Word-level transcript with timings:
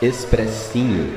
Expressinho. 0.00 1.12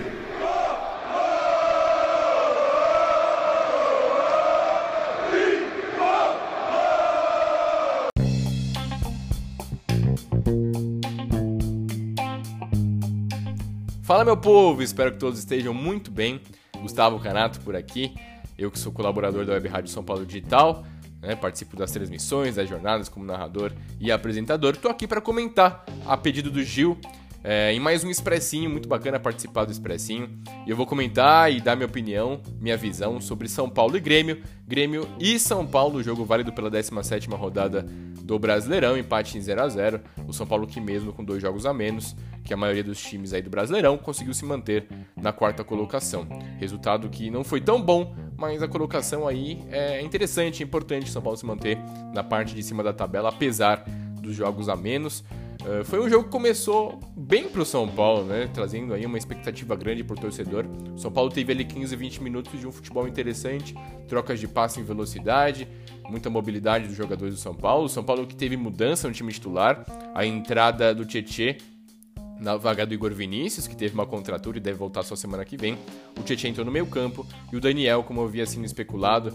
Fala 14.02 14.26
meu 14.26 14.36
povo, 14.36 14.82
espero 14.82 15.12
que 15.12 15.20
todos 15.20 15.38
estejam 15.38 15.76
muito 15.76 16.10
bem. 16.10 16.42
Gustavo 16.82 17.20
Canato 17.20 17.62
por 17.62 17.76
aqui, 17.76 18.16
eu 18.58 18.72
que 18.72 18.80
sou 18.80 18.92
colaborador 18.92 19.46
da 19.46 19.54
Web 19.54 19.68
Rádio 19.68 19.92
São 19.92 20.04
Paulo 20.04 20.26
Digital, 20.26 20.84
né, 21.22 21.36
participo 21.36 21.78
das 21.78 21.92
transmissões, 21.92 22.56
das 22.56 22.68
jornadas 22.68 23.08
como 23.08 23.28
narrador 23.28 23.74
e 24.00 24.12
apresentador. 24.12 24.74
Estou 24.74 24.90
aqui 24.90 25.08
para 25.08 25.22
comentar 25.22 25.86
a 26.04 26.18
pedido 26.18 26.50
do 26.50 26.64
Gil 26.64 27.00
é, 27.44 27.74
em 27.74 27.80
mais 27.80 28.04
um 28.04 28.10
Expressinho, 28.10 28.70
muito 28.70 28.88
bacana 28.88 29.20
participar 29.20 29.66
do 29.66 29.72
Expressinho. 29.72 30.30
E 30.66 30.70
eu 30.70 30.78
vou 30.78 30.86
comentar 30.86 31.52
e 31.52 31.60
dar 31.60 31.76
minha 31.76 31.88
opinião, 31.88 32.40
minha 32.60 32.78
visão 32.78 33.20
sobre 33.20 33.48
São 33.48 33.70
Paulo 33.70 33.98
e 33.98 34.00
Grêmio. 34.00 34.42
Grêmio 34.68 35.08
e 35.20 35.38
São 35.40 35.66
Paulo, 35.66 36.04
jogo 36.04 36.24
válido 36.24 36.54
pela 36.54 36.70
17ª 36.70 37.36
rodada 37.36 37.86
do 38.22 38.38
Brasileirão, 38.40 38.98
empate 38.98 39.38
em 39.38 39.42
0 39.42 39.62
a 39.62 39.68
0 39.68 40.00
O 40.28 40.32
São 40.32 40.46
Paulo 40.46 40.66
que 40.66 40.80
mesmo 40.80 41.12
com 41.12 41.24
dois 41.24 41.42
jogos 41.42 41.66
a 41.66 41.74
menos 41.74 42.16
que 42.44 42.54
a 42.54 42.58
maioria 42.58 42.84
dos 42.84 43.02
times 43.02 43.34
aí 43.34 43.42
do 43.42 43.50
Brasileirão 43.50 43.98
conseguiu 43.98 44.34
se 44.34 44.46
manter 44.46 44.88
na 45.16 45.34
quarta 45.34 45.64
colocação. 45.64 46.28
Resultado 46.60 47.10
que 47.10 47.30
não 47.30 47.44
foi 47.44 47.60
tão 47.60 47.82
bom, 47.82 48.16
mas 48.38 48.64
a 48.64 48.68
colocação 48.68 49.28
aí 49.28 49.60
é 49.70 50.02
interessante, 50.02 50.64
é 50.64 50.66
importante 50.66 51.10
São 51.10 51.22
Paulo 51.22 51.38
se 51.38 51.46
manter 51.46 51.78
na 52.14 52.24
parte 52.24 52.56
de 52.56 52.64
cima 52.64 52.84
da 52.84 52.94
tabela, 52.94 53.30
apesar 53.30 53.84
dos 54.22 54.36
jogos 54.36 54.70
a 54.70 54.76
menos. 54.76 55.24
Uh, 55.62 55.86
foi 55.86 56.00
um 56.00 56.10
jogo 56.10 56.26
que 56.26 56.32
começou 56.32 57.00
bem 57.16 57.48
para 57.48 57.62
o 57.62 57.66
São 57.66 57.88
Paulo, 57.88 58.26
né? 58.26 58.50
Trazendo 58.52 58.94
aí 58.94 59.06
uma 59.06 59.18
expectativa 59.18 59.76
grande 59.76 60.04
para 60.04 60.16
o 60.16 60.20
torcedor. 60.20 60.66
O 60.96 60.98
São 60.98 61.12
Paulo 61.12 61.30
teve 61.30 61.52
ali 61.52 61.64
15, 61.64 61.96
20 61.96 62.24
minutos 62.24 62.60
de 62.60 62.66
um 62.66 62.72
futebol 62.72 63.08
interessante, 63.08 63.76
trocas 64.08 64.40
de 64.40 64.48
passe 64.48 64.80
em 64.80 64.84
velocidade, 64.84 65.68
muita 66.10 66.30
mobilidade 66.30 66.88
dos 66.88 66.98
jogadores 66.98 67.36
do 67.36 67.40
São 67.40 67.54
Paulo. 67.54 67.86
O 67.86 67.90
São 67.90 68.04
Paulo 68.04 68.26
que 68.26 68.36
teve 68.36 68.58
mudança 68.58 69.08
no 69.08 69.14
time 69.14 69.32
titular, 69.32 69.86
a 70.16 70.26
entrada 70.26 70.96
do 70.96 71.06
Tietê 71.06 71.58
na 72.40 72.58
vaga 72.58 72.88
do 72.88 72.94
Igor 72.94 73.14
Vinícius, 73.14 73.68
que 73.68 73.76
teve 73.76 73.94
uma 73.94 74.06
contratura 74.06 74.58
e 74.58 74.60
deve 74.60 74.76
voltar 74.80 75.04
só 75.04 75.16
semana 75.16 75.46
que 75.46 75.56
vem. 75.56 75.78
O 76.20 76.24
Tietchan 76.24 76.50
entrou 76.50 76.66
no 76.66 76.72
meio 76.72 76.88
campo 76.88 77.26
e 77.54 77.56
o 77.56 77.62
Daniel, 77.62 78.02
como 78.02 78.24
havia 78.24 78.48
sido 78.48 78.66
especulado 78.66 79.32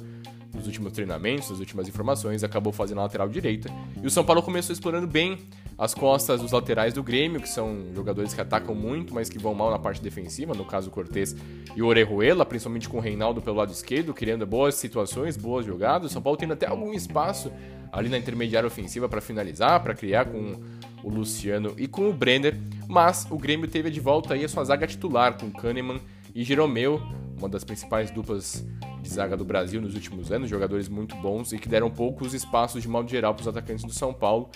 nos 0.53 0.67
últimos 0.67 0.93
treinamentos, 0.93 1.51
nas 1.51 1.61
últimas 1.61 1.87
informações, 1.87 2.43
acabou 2.43 2.73
fazendo 2.73 2.99
a 2.99 3.03
lateral 3.05 3.29
direita. 3.29 3.71
E 4.03 4.07
o 4.07 4.11
São 4.11 4.25
Paulo 4.25 4.43
começou 4.43 4.73
explorando 4.73 5.07
bem 5.07 5.39
as 5.79 5.93
costas 5.95 6.41
dos 6.41 6.53
laterais 6.53 6.95
do 6.95 7.03
Grêmio, 7.03 7.41
que 7.41 7.49
são 7.49 7.87
jogadores 7.95 8.33
que 8.33 8.41
atacam 8.41 8.75
muito, 8.75 9.15
mas 9.15 9.29
que 9.29 9.39
vão 9.39 9.55
mal 9.55 9.71
na 9.71 9.79
parte 9.79 10.03
defensiva, 10.03 10.55
no 10.55 10.65
caso 10.65 10.89
o 10.89 10.91
Cortez 10.91 11.37
e 11.75 11.83
Orejuela, 11.83 12.47
principalmente 12.47 12.89
com 12.89 12.97
o 12.97 13.01
Reinaldo 13.01 13.43
pelo 13.43 13.57
lado 13.57 13.73
esquerdo, 13.73 14.15
criando 14.15 14.47
boas 14.47 14.75
situações, 14.77 15.37
boas 15.37 15.67
jogadas. 15.67 16.11
O 16.11 16.13
São 16.13 16.23
Paulo 16.23 16.39
tendo 16.39 16.55
até 16.55 16.67
algum 16.67 16.95
espaço 16.95 17.53
ali 17.93 18.09
na 18.09 18.19
intermediária 18.19 18.67
ofensiva 18.67 19.09
para 19.09 19.21
finalizar, 19.21 19.83
para 19.83 19.95
criar 19.95 20.27
com 20.27 20.61
o 21.03 21.11
Luciano 21.11 21.75
e 21.79 21.87
com 21.87 22.09
o 22.09 22.13
Brenner, 22.13 22.59
mas 22.89 23.27
o 23.31 23.37
Grêmio 23.37 23.69
teve 23.69 23.91
de 23.91 24.01
volta 24.01 24.35
aí 24.35 24.45
a 24.45 24.49
sua 24.49 24.65
zaga 24.65 24.87
titular 24.87 25.39
com 25.39 25.51
Kahneman 25.51 26.01
e 26.35 26.43
Jeromeu, 26.43 27.01
uma 27.39 27.49
das 27.49 27.65
principais 27.65 28.11
duplas 28.11 28.65
de 29.01 29.09
zaga 29.09 29.37
do 29.37 29.45
Brasil 29.45 29.81
nos 29.81 29.95
últimos 29.95 30.33
anos, 30.33 30.51
jogadores 30.51 30.89
muito 30.89 31.15
bons 31.17 31.53
e 31.53 31.59
que 31.59 31.69
deram 31.69 31.91
poucos 31.91 32.35
espaços 32.35 32.83
de 32.83 32.89
modo 32.89 33.09
geral 33.09 33.35
para 33.35 33.43
os 33.43 33.49
atacantes 33.49 33.85
do 33.85 33.93
São 33.93 34.13
Paulo. 34.13 34.51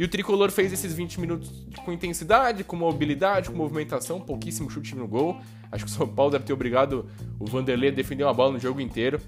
E 0.00 0.04
o 0.04 0.08
tricolor 0.08 0.50
fez 0.50 0.72
esses 0.72 0.94
20 0.94 1.20
minutos 1.20 1.52
com 1.84 1.92
intensidade, 1.92 2.64
com 2.64 2.74
mobilidade, 2.74 3.50
com 3.50 3.54
movimentação, 3.54 4.18
pouquíssimo 4.18 4.70
chute 4.70 4.96
no 4.96 5.06
gol. 5.06 5.38
Acho 5.70 5.84
que 5.84 5.90
o 5.90 5.94
São 5.94 6.08
Paulo 6.08 6.32
deve 6.32 6.46
ter 6.46 6.54
obrigado 6.54 7.04
o 7.38 7.44
Vanderlei 7.44 7.90
a 7.90 7.92
defender 7.92 8.24
uma 8.24 8.32
bola 8.32 8.52
no 8.52 8.58
jogo 8.58 8.80
inteiro. 8.80 9.20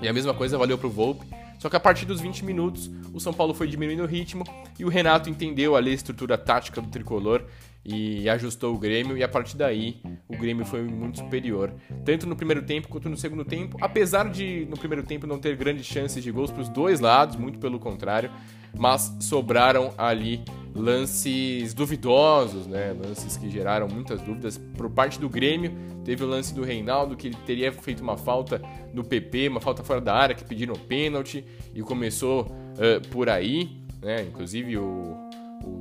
E 0.00 0.06
a 0.06 0.12
mesma 0.12 0.32
coisa 0.32 0.56
valeu 0.56 0.78
para 0.78 0.86
o 0.86 0.90
Volpe. 0.90 1.26
Só 1.58 1.68
que 1.68 1.74
a 1.74 1.80
partir 1.80 2.06
dos 2.06 2.20
20 2.20 2.44
minutos, 2.44 2.88
o 3.12 3.18
São 3.18 3.34
Paulo 3.34 3.52
foi 3.54 3.66
diminuindo 3.66 4.04
o 4.04 4.06
ritmo 4.06 4.44
e 4.78 4.84
o 4.84 4.88
Renato 4.88 5.28
entendeu 5.28 5.74
ali 5.74 5.90
a 5.90 5.94
estrutura 5.94 6.38
tática 6.38 6.80
do 6.80 6.88
tricolor 6.90 7.44
e 7.84 8.28
ajustou 8.28 8.72
o 8.72 8.78
Grêmio, 8.78 9.18
e 9.18 9.22
a 9.22 9.28
partir 9.28 9.56
daí 9.56 10.00
o 10.28 10.36
Grêmio 10.38 10.64
foi 10.64 10.82
muito 10.84 11.18
superior, 11.18 11.74
tanto 12.02 12.26
no 12.26 12.34
primeiro 12.34 12.62
tempo 12.62 12.88
quanto 12.88 13.10
no 13.10 13.16
segundo 13.16 13.44
tempo, 13.44 13.76
apesar 13.78 14.30
de 14.30 14.66
no 14.70 14.76
primeiro 14.78 15.02
tempo 15.02 15.26
não 15.26 15.38
ter 15.38 15.54
grandes 15.54 15.84
chances 15.84 16.22
de 16.22 16.30
gols 16.30 16.50
para 16.50 16.62
os 16.62 16.68
dois 16.70 16.98
lados, 16.98 17.36
muito 17.36 17.58
pelo 17.58 17.78
contrário, 17.78 18.30
mas 18.76 19.16
sobraram 19.20 19.92
ali 19.96 20.42
lances 20.74 21.72
duvidosos, 21.72 22.66
né? 22.66 22.92
Lances 22.92 23.36
que 23.36 23.48
geraram 23.48 23.86
muitas 23.86 24.20
dúvidas 24.20 24.58
por 24.76 24.90
parte 24.90 25.20
do 25.20 25.28
Grêmio. 25.28 25.72
Teve 26.04 26.24
o 26.24 26.26
lance 26.26 26.52
do 26.52 26.62
Reinaldo 26.62 27.16
que 27.16 27.28
ele 27.28 27.36
teria 27.46 27.72
feito 27.72 28.02
uma 28.02 28.16
falta 28.16 28.60
no 28.92 29.04
PP, 29.04 29.48
uma 29.48 29.60
falta 29.60 29.84
fora 29.84 30.00
da 30.00 30.14
área 30.14 30.34
que 30.34 30.44
pediram 30.44 30.74
pênalti 30.74 31.44
e 31.74 31.80
começou 31.82 32.42
uh, 32.42 33.08
por 33.08 33.28
aí, 33.28 33.70
né? 34.02 34.22
Inclusive 34.22 34.76
o, 34.76 35.16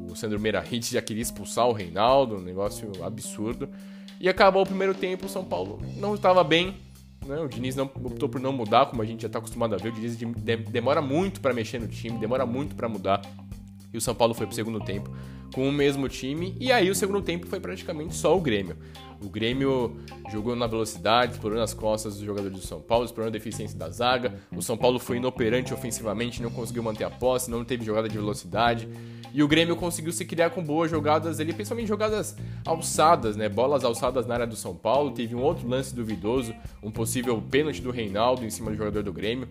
o 0.09 0.15
Sandro 0.15 0.39
Meirahit 0.39 0.93
já 0.93 1.01
queria 1.01 1.23
expulsar 1.23 1.67
o 1.67 1.73
Reinaldo, 1.73 2.37
um 2.37 2.41
negócio 2.41 2.91
absurdo. 3.03 3.67
E 4.19 4.29
acabou 4.29 4.61
o 4.61 4.65
primeiro 4.65 4.93
tempo, 4.93 5.25
o 5.25 5.29
São 5.29 5.43
Paulo 5.43 5.81
não 5.97 6.15
estava 6.15 6.43
bem, 6.43 6.77
né? 7.25 7.39
O 7.39 7.47
Diniz 7.47 7.75
não, 7.75 7.85
optou 7.85 8.29
por 8.29 8.39
não 8.39 8.51
mudar, 8.51 8.85
como 8.87 9.01
a 9.01 9.05
gente 9.05 9.21
já 9.21 9.27
está 9.27 9.39
acostumado 9.39 9.75
a 9.75 9.77
ver. 9.77 9.89
O 9.89 9.91
Diniz 9.91 10.17
demora 10.69 11.01
muito 11.01 11.41
para 11.41 11.53
mexer 11.53 11.79
no 11.79 11.87
time, 11.87 12.17
demora 12.17 12.45
muito 12.45 12.75
para 12.75 12.87
mudar 12.89 13.21
e 13.93 13.97
o 13.97 14.01
São 14.01 14.15
Paulo 14.15 14.33
foi 14.33 14.47
pro 14.47 14.55
segundo 14.55 14.79
tempo 14.79 15.09
com 15.53 15.69
o 15.69 15.71
mesmo 15.71 16.09
time, 16.09 16.57
e 16.59 16.71
aí 16.71 16.89
o 16.89 16.95
segundo 16.95 17.21
tempo 17.21 17.47
foi 17.47 17.59
praticamente 17.59 18.15
só 18.15 18.35
o 18.35 18.41
Grêmio. 18.41 18.75
O 19.23 19.29
Grêmio 19.29 19.95
jogou 20.29 20.53
na 20.53 20.67
velocidade, 20.67 21.33
explorando 21.33 21.61
as 21.61 21.73
costas 21.73 22.15
dos 22.15 22.25
jogadores 22.25 22.57
do 22.57 22.65
São 22.65 22.81
Paulo, 22.81 23.05
explorando 23.05 23.37
a 23.37 23.39
deficiência 23.39 23.77
da 23.77 23.89
zaga. 23.89 24.33
O 24.53 24.61
São 24.61 24.75
Paulo 24.75 24.99
foi 24.99 25.17
inoperante 25.17 25.73
ofensivamente, 25.73 26.41
não 26.41 26.49
conseguiu 26.49 26.83
manter 26.83 27.05
a 27.05 27.09
posse, 27.09 27.49
não 27.49 27.63
teve 27.63 27.85
jogada 27.85 28.09
de 28.09 28.17
velocidade. 28.17 28.89
E 29.33 29.41
o 29.41 29.47
Grêmio 29.47 29.77
conseguiu 29.77 30.11
se 30.11 30.25
criar 30.25 30.49
com 30.49 30.61
boas 30.61 30.91
jogadas 30.91 31.39
ali, 31.39 31.53
principalmente 31.53 31.87
jogadas 31.87 32.35
alçadas, 32.65 33.37
né? 33.37 33.47
Bolas 33.47 33.85
alçadas 33.85 34.25
na 34.25 34.33
área 34.33 34.47
do 34.47 34.57
São 34.57 34.75
Paulo. 34.75 35.11
Teve 35.11 35.35
um 35.35 35.41
outro 35.41 35.67
lance 35.67 35.95
duvidoso, 35.95 36.53
um 36.81 36.91
possível 36.91 37.41
pênalti 37.41 37.81
do 37.81 37.91
Reinaldo 37.91 38.45
em 38.45 38.49
cima 38.49 38.71
do 38.71 38.77
jogador 38.77 39.03
do 39.03 39.13
Grêmio, 39.13 39.47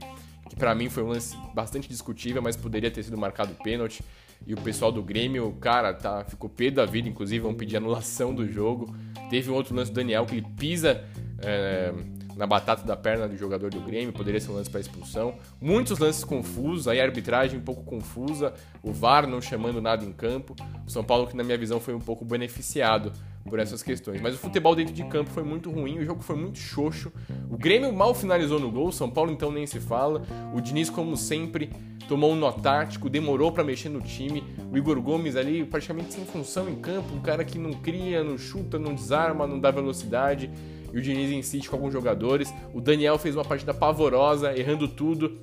que 0.51 0.55
para 0.55 0.75
mim 0.75 0.91
foi 0.91 1.03
um 1.03 1.09
lance 1.09 1.35
bastante 1.55 1.89
discutível, 1.89 2.43
mas 2.43 2.57
poderia 2.57 2.91
ter 2.91 3.03
sido 3.03 3.17
marcado 3.17 3.55
pênalti. 3.65 4.05
E 4.47 4.55
o 4.55 4.57
pessoal 4.57 4.91
do 4.91 5.03
Grêmio, 5.03 5.53
cara, 5.61 5.95
tá, 5.95 6.25
ficou 6.25 6.51
pé 6.51 6.71
da 6.71 6.85
vida, 6.85 7.09
inclusive 7.09 7.41
vão 7.41 7.55
pedir 7.55 7.77
anulação 7.77 8.35
do 8.35 8.47
jogo. 8.47 8.95
Teve 9.31 9.51
um 9.51 9.55
outro 9.55 9.75
lance 9.75 9.91
do 9.91 9.95
Daniel 9.95 10.27
que 10.27 10.37
ele 10.37 10.47
pisa 10.57 11.05
é, 11.39 11.93
na 12.37 12.47
batata 12.47 12.85
da 12.85 12.97
perna 12.97 13.29
do 13.29 13.37
jogador 13.37 13.71
do 13.71 13.81
Grêmio, 13.81 14.13
poderia 14.13 14.41
ser 14.41 14.51
um 14.51 14.55
lance 14.55 14.71
para 14.71 14.81
expulsão. 14.81 15.35
Muitos 15.61 15.99
lances 15.99 16.25
confusos, 16.25 16.89
aí 16.89 17.01
a 17.01 17.05
arbitragem 17.05 17.59
um 17.59 17.63
pouco 17.63 17.83
confusa, 17.83 18.55
o 18.83 18.93
VAR 18.93 19.27
não 19.27 19.41
chamando 19.41 19.81
nada 19.81 20.05
em 20.05 20.13
campo. 20.13 20.57
O 20.87 20.91
São 20.91 21.05
Paulo, 21.05 21.27
que 21.27 21.37
na 21.37 21.45
minha 21.45 21.59
visão 21.59 21.81
foi 21.81 21.95
um 21.95 22.01
pouco 22.01 22.25
beneficiado 22.25 23.13
por 23.49 23.59
essas 23.59 23.83
questões. 23.83 24.21
Mas 24.21 24.35
o 24.35 24.39
futebol 24.39 24.75
dentro 24.75 24.95
de 24.95 25.05
campo 25.05 25.31
foi 25.31 25.43
muito 25.43 25.71
ruim, 25.71 25.99
o 25.99 26.05
jogo 26.05 26.23
foi 26.23 26.37
muito 26.37 26.59
xoxo. 26.59 27.13
O 27.51 27.57
Grêmio 27.57 27.93
mal 27.93 28.15
finalizou 28.15 28.59
no 28.59 28.71
gol, 28.71 28.91
São 28.93 29.11
Paulo 29.11 29.31
então 29.31 29.51
nem 29.51 29.67
se 29.67 29.81
fala. 29.81 30.23
O 30.55 30.61
Diniz, 30.61 30.89
como 30.89 31.17
sempre, 31.17 31.71
tomou 32.09 32.33
um 32.33 32.37
nó 32.37 32.53
tático, 32.53 33.09
demorou 33.09 33.53
para 33.53 33.65
mexer 33.65 33.89
no 33.89 34.01
time. 34.01 34.45
O 34.71 34.77
Igor 34.77 35.01
Gomes 35.01 35.37
ali 35.37 35.65
praticamente 35.65 36.15
sem 36.15 36.25
função 36.25 36.69
em 36.69 36.77
campo, 36.77 37.15
um 37.15 37.21
cara 37.21 37.45
que 37.45 37.59
não 37.59 37.73
cria, 37.73 38.23
não 38.23 38.39
chuta, 38.39 38.79
não 38.79 38.95
desarma, 38.95 39.47
não 39.47 39.59
dá 39.59 39.71
velocidade. 39.71 40.51
E 40.93 40.99
o 40.99 41.01
Diniz 41.01 41.31
insiste 41.31 41.71
com 41.71 41.77
alguns 41.77 41.93
jogadores. 41.93 42.53
O 42.75 42.81
Daniel 42.81 43.19
fez 43.19 43.35
uma 43.35 43.45
partida 43.45 43.73
pavorosa, 43.73 44.57
errando 44.57 44.87
tudo. 44.87 45.39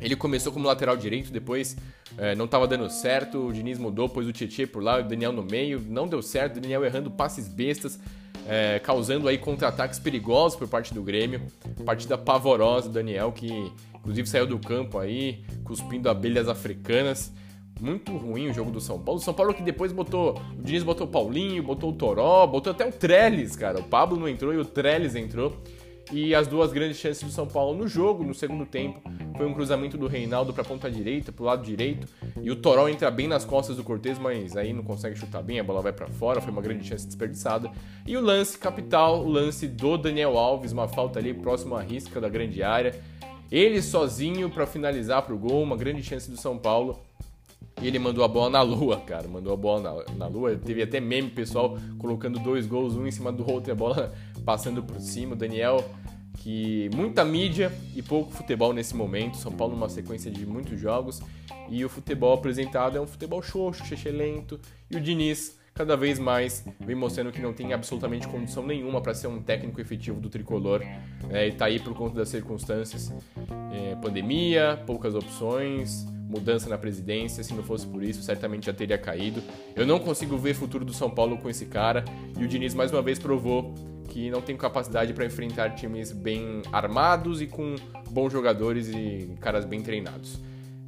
Ele 0.00 0.16
começou 0.16 0.52
como 0.52 0.66
lateral 0.66 0.96
direito, 0.96 1.30
depois 1.32 1.76
é, 2.16 2.34
não 2.34 2.44
estava 2.44 2.66
dando 2.66 2.88
certo, 2.88 3.48
o 3.48 3.52
Diniz 3.52 3.78
mudou, 3.78 4.08
pôs 4.08 4.26
o 4.26 4.32
Tietchan 4.32 4.66
por 4.66 4.82
lá, 4.82 4.98
o 5.00 5.02
Daniel 5.02 5.32
no 5.32 5.42
meio, 5.42 5.80
não 5.86 6.06
deu 6.06 6.22
certo, 6.22 6.56
o 6.56 6.60
Daniel 6.60 6.84
errando 6.84 7.10
passes 7.10 7.48
bestas, 7.48 7.98
é, 8.46 8.78
causando 8.78 9.28
aí 9.28 9.36
contra-ataques 9.36 9.98
perigosos 9.98 10.58
por 10.58 10.68
parte 10.68 10.94
do 10.94 11.02
Grêmio. 11.02 11.42
Partida 11.84 12.16
pavorosa 12.16 12.88
do 12.88 12.94
Daniel, 12.94 13.30
que 13.32 13.72
inclusive 13.94 14.28
saiu 14.28 14.46
do 14.46 14.58
campo 14.58 14.98
aí, 14.98 15.44
cuspindo 15.64 16.08
abelhas 16.08 16.48
africanas. 16.48 17.32
Muito 17.80 18.16
ruim 18.16 18.48
o 18.48 18.52
jogo 18.52 18.70
do 18.72 18.80
São 18.80 18.98
Paulo. 18.98 19.20
O 19.20 19.22
São 19.22 19.32
Paulo 19.32 19.54
que 19.54 19.62
depois 19.62 19.92
botou. 19.92 20.40
O 20.58 20.62
Diniz 20.62 20.82
botou 20.82 21.06
o 21.06 21.10
Paulinho, 21.10 21.62
botou 21.62 21.90
o 21.90 21.92
Toró, 21.92 22.44
botou 22.46 22.72
até 22.72 22.84
o 22.84 22.90
Trellis, 22.90 23.54
cara. 23.54 23.78
O 23.78 23.84
Pablo 23.84 24.18
não 24.18 24.28
entrou 24.28 24.52
e 24.52 24.56
o 24.56 24.64
Trellis 24.64 25.14
entrou. 25.14 25.56
E 26.10 26.34
as 26.34 26.46
duas 26.46 26.72
grandes 26.72 26.96
chances 26.96 27.22
do 27.22 27.30
São 27.30 27.46
Paulo 27.46 27.76
no 27.76 27.86
jogo, 27.86 28.24
no 28.24 28.34
segundo 28.34 28.64
tempo, 28.64 29.02
foi 29.36 29.46
um 29.46 29.52
cruzamento 29.52 29.98
do 29.98 30.06
Reinaldo 30.06 30.54
para 30.54 30.62
a 30.62 30.64
ponta 30.64 30.90
direita, 30.90 31.30
para 31.30 31.42
o 31.42 31.46
lado 31.46 31.62
direito, 31.62 32.08
e 32.42 32.50
o 32.50 32.56
Toró 32.56 32.88
entra 32.88 33.10
bem 33.10 33.28
nas 33.28 33.44
costas 33.44 33.76
do 33.76 33.84
Cortez, 33.84 34.18
mas 34.18 34.56
aí 34.56 34.72
não 34.72 34.82
consegue 34.82 35.16
chutar 35.16 35.42
bem, 35.42 35.60
a 35.60 35.64
bola 35.64 35.82
vai 35.82 35.92
para 35.92 36.08
fora, 36.08 36.40
foi 36.40 36.50
uma 36.50 36.62
grande 36.62 36.86
chance 36.86 37.06
desperdiçada. 37.06 37.70
E 38.06 38.16
o 38.16 38.22
lance 38.22 38.56
capital, 38.56 39.22
o 39.24 39.28
lance 39.28 39.68
do 39.68 39.98
Daniel 39.98 40.38
Alves, 40.38 40.72
uma 40.72 40.88
falta 40.88 41.18
ali 41.18 41.34
próximo 41.34 41.76
à 41.76 41.82
risca 41.82 42.20
da 42.20 42.28
grande 42.28 42.62
área. 42.62 42.98
Ele 43.50 43.82
sozinho 43.82 44.48
para 44.48 44.66
finalizar 44.66 45.22
para 45.22 45.34
o 45.34 45.38
gol, 45.38 45.62
uma 45.62 45.76
grande 45.76 46.02
chance 46.02 46.30
do 46.30 46.36
São 46.36 46.56
Paulo. 46.56 46.98
E 47.80 47.86
ele 47.86 47.98
mandou 47.98 48.24
a 48.24 48.28
bola 48.28 48.50
na 48.50 48.62
lua, 48.62 49.00
cara. 49.00 49.28
Mandou 49.28 49.52
a 49.52 49.56
bola 49.56 50.04
na, 50.08 50.14
na 50.14 50.26
lua. 50.26 50.56
Teve 50.56 50.82
até 50.82 51.00
meme 51.00 51.30
pessoal 51.30 51.78
colocando 51.98 52.38
dois 52.38 52.66
gols, 52.66 52.96
um 52.96 53.06
em 53.06 53.10
cima 53.10 53.30
do 53.30 53.48
outro 53.48 53.70
e 53.70 53.72
a 53.72 53.74
bola 53.74 54.12
passando 54.44 54.82
por 54.82 55.00
cima. 55.00 55.34
O 55.34 55.36
Daniel, 55.36 55.84
que 56.38 56.90
muita 56.94 57.24
mídia 57.24 57.72
e 57.94 58.02
pouco 58.02 58.32
futebol 58.32 58.72
nesse 58.72 58.96
momento. 58.96 59.36
São 59.36 59.52
Paulo 59.52 59.74
numa 59.74 59.88
sequência 59.88 60.30
de 60.30 60.44
muitos 60.44 60.80
jogos. 60.80 61.20
E 61.70 61.84
o 61.84 61.88
futebol 61.88 62.32
apresentado 62.32 62.96
é 62.96 63.00
um 63.00 63.06
futebol 63.06 63.42
xoxo, 63.42 63.84
lento 64.10 64.58
E 64.90 64.96
o 64.96 65.00
Diniz 65.00 65.56
cada 65.74 65.96
vez 65.96 66.18
mais 66.18 66.64
vem 66.80 66.96
mostrando 66.96 67.30
que 67.30 67.40
não 67.40 67.52
tem 67.52 67.72
absolutamente 67.72 68.26
condição 68.26 68.66
nenhuma 68.66 69.00
para 69.00 69.14
ser 69.14 69.28
um 69.28 69.40
técnico 69.40 69.80
efetivo 69.80 70.20
do 70.20 70.28
tricolor. 70.28 70.82
É, 71.30 71.46
e 71.46 71.52
tá 71.52 71.66
aí 71.66 71.78
por 71.78 71.94
conta 71.94 72.16
das 72.16 72.28
circunstâncias. 72.28 73.12
É, 73.72 73.94
pandemia, 73.94 74.82
poucas 74.84 75.14
opções, 75.14 76.04
mudança 76.28 76.68
na 76.68 76.76
presidência. 76.76 77.42
Se 77.42 77.54
não 77.54 77.62
fosse 77.62 77.86
por 77.86 78.02
isso, 78.02 78.22
certamente 78.22 78.66
já 78.66 78.72
teria 78.72 78.98
caído. 78.98 79.42
Eu 79.74 79.86
não 79.86 79.98
consigo 79.98 80.36
ver 80.36 80.54
futuro 80.54 80.84
do 80.84 80.92
São 80.92 81.10
Paulo 81.10 81.38
com 81.38 81.48
esse 81.48 81.66
cara. 81.66 82.04
E 82.38 82.44
o 82.44 82.48
Diniz 82.48 82.74
mais 82.74 82.92
uma 82.92 83.00
vez 83.00 83.18
provou 83.18 83.74
que 84.08 84.30
não 84.30 84.40
tem 84.40 84.56
capacidade 84.56 85.12
para 85.12 85.24
enfrentar 85.24 85.70
times 85.74 86.12
bem 86.12 86.62
armados 86.72 87.40
e 87.40 87.46
com 87.46 87.76
bons 88.10 88.32
jogadores 88.32 88.88
e 88.88 89.34
caras 89.40 89.64
bem 89.64 89.82
treinados. 89.82 90.38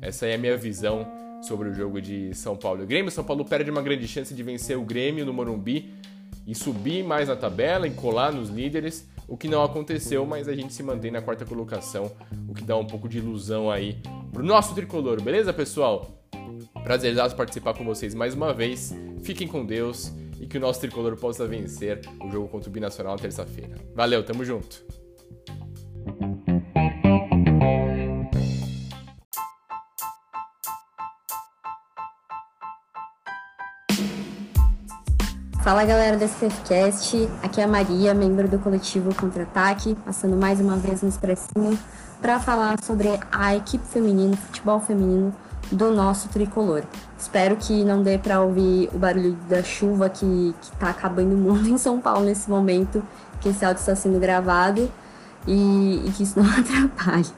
Essa 0.00 0.26
é 0.26 0.34
a 0.34 0.38
minha 0.38 0.56
visão 0.56 1.06
sobre 1.42 1.68
o 1.68 1.74
jogo 1.74 2.00
de 2.00 2.34
São 2.34 2.56
Paulo 2.56 2.82
e 2.82 2.86
Grêmio. 2.86 3.10
São 3.10 3.24
Paulo 3.24 3.44
perde 3.44 3.70
uma 3.70 3.82
grande 3.82 4.06
chance 4.06 4.34
de 4.34 4.42
vencer 4.42 4.76
o 4.76 4.82
Grêmio 4.82 5.24
no 5.24 5.32
Morumbi 5.32 5.94
e 6.46 6.54
subir 6.54 7.04
mais 7.04 7.28
na 7.28 7.36
tabela 7.36 7.86
e 7.86 7.90
colar 7.90 8.32
nos 8.32 8.48
líderes, 8.48 9.08
o 9.30 9.36
que 9.36 9.46
não 9.46 9.62
aconteceu, 9.62 10.26
mas 10.26 10.48
a 10.48 10.54
gente 10.54 10.74
se 10.74 10.82
mantém 10.82 11.12
na 11.12 11.22
quarta 11.22 11.44
colocação, 11.44 12.10
o 12.48 12.52
que 12.52 12.64
dá 12.64 12.76
um 12.76 12.84
pouco 12.84 13.08
de 13.08 13.18
ilusão 13.18 13.70
aí 13.70 13.96
pro 14.32 14.42
nosso 14.42 14.74
tricolor, 14.74 15.22
beleza, 15.22 15.52
pessoal? 15.52 16.10
Prazerzaço 16.82 17.36
participar 17.36 17.74
com 17.74 17.84
vocês 17.84 18.12
mais 18.12 18.34
uma 18.34 18.52
vez. 18.52 18.92
Fiquem 19.22 19.46
com 19.46 19.64
Deus 19.64 20.12
e 20.40 20.46
que 20.46 20.58
o 20.58 20.60
nosso 20.60 20.80
tricolor 20.80 21.16
possa 21.16 21.46
vencer 21.46 22.00
o 22.24 22.28
jogo 22.28 22.48
contra 22.48 22.68
o 22.68 22.72
Binacional 22.72 23.12
na 23.14 23.22
terça-feira. 23.22 23.76
Valeu, 23.94 24.24
tamo 24.24 24.44
junto! 24.44 24.99
Fala 35.70 35.84
galera 35.84 36.16
do 36.16 36.24
SFCast, 36.24 37.30
aqui 37.44 37.60
é 37.60 37.64
a 37.64 37.68
Maria, 37.68 38.12
membro 38.12 38.48
do 38.48 38.58
coletivo 38.58 39.14
Contra-Ataque, 39.14 39.96
passando 40.04 40.34
mais 40.36 40.60
uma 40.60 40.74
vez 40.76 41.00
no 41.00 41.08
Expressinho 41.08 41.78
para 42.20 42.40
falar 42.40 42.82
sobre 42.82 43.08
a 43.30 43.54
equipe 43.54 43.86
feminina, 43.86 44.36
futebol 44.36 44.80
feminino 44.80 45.32
do 45.70 45.92
nosso 45.92 46.28
tricolor. 46.28 46.82
Espero 47.16 47.54
que 47.54 47.84
não 47.84 48.02
dê 48.02 48.18
para 48.18 48.40
ouvir 48.40 48.90
o 48.92 48.98
barulho 48.98 49.38
da 49.48 49.62
chuva 49.62 50.08
que, 50.08 50.52
que 50.60 50.72
tá 50.72 50.90
acabando 50.90 51.36
o 51.36 51.38
mundo 51.38 51.68
em 51.68 51.78
São 51.78 52.00
Paulo 52.00 52.24
nesse 52.24 52.50
momento, 52.50 53.00
que 53.40 53.50
esse 53.50 53.64
áudio 53.64 53.78
está 53.78 53.94
sendo 53.94 54.18
gravado 54.18 54.90
e, 55.46 56.02
e 56.04 56.10
que 56.16 56.24
isso 56.24 56.36
não 56.36 56.50
atrapalhe. 56.50 57.30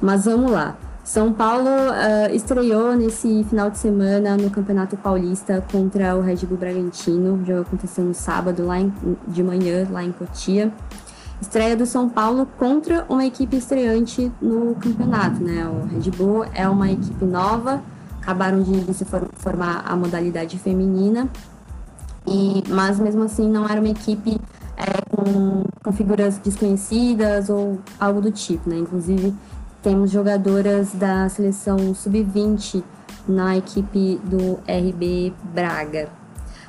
Mas 0.00 0.24
vamos 0.24 0.52
lá. 0.52 0.76
São 1.02 1.32
Paulo 1.32 1.68
uh, 1.68 2.34
estreou 2.34 2.94
nesse 2.94 3.44
final 3.44 3.70
de 3.70 3.78
semana 3.78 4.36
no 4.36 4.50
Campeonato 4.50 4.96
Paulista 4.96 5.64
contra 5.72 6.14
o 6.16 6.20
Red 6.20 6.46
Bull 6.46 6.58
Bragantino. 6.58 7.34
O 7.34 7.44
jogo 7.44 7.62
aconteceu 7.62 8.04
no 8.04 8.14
sábado, 8.14 8.64
lá 8.64 8.78
em, 8.78 8.92
de 9.26 9.42
manhã, 9.42 9.86
lá 9.90 10.04
em 10.04 10.12
Cotia. 10.12 10.72
Estreia 11.40 11.74
do 11.74 11.86
São 11.86 12.08
Paulo 12.08 12.46
contra 12.58 13.06
uma 13.08 13.24
equipe 13.24 13.56
estreante 13.56 14.30
no 14.42 14.74
campeonato, 14.74 15.42
né? 15.42 15.66
O 15.66 15.86
Red 15.86 16.10
Bull 16.10 16.44
é 16.54 16.68
uma 16.68 16.90
equipe 16.90 17.24
nova, 17.24 17.82
acabaram 18.20 18.62
de, 18.62 18.92
se 18.92 19.06
formar 19.36 19.82
a 19.86 19.96
modalidade 19.96 20.58
feminina, 20.58 21.28
e, 22.26 22.62
mas 22.68 23.00
mesmo 23.00 23.22
assim 23.22 23.48
não 23.48 23.64
era 23.64 23.80
uma 23.80 23.88
equipe 23.88 24.38
é, 24.76 25.00
com, 25.10 25.64
com 25.82 25.92
figuras 25.92 26.36
desconhecidas 26.36 27.48
ou 27.48 27.78
algo 27.98 28.20
do 28.20 28.30
tipo, 28.30 28.68
né? 28.68 28.76
Inclusive 28.76 29.34
temos 29.82 30.10
jogadoras 30.10 30.92
da 30.92 31.28
seleção 31.28 31.94
sub-20 31.94 32.82
na 33.26 33.56
equipe 33.56 34.20
do 34.24 34.58
RB 34.68 35.32
Braga. 35.54 36.08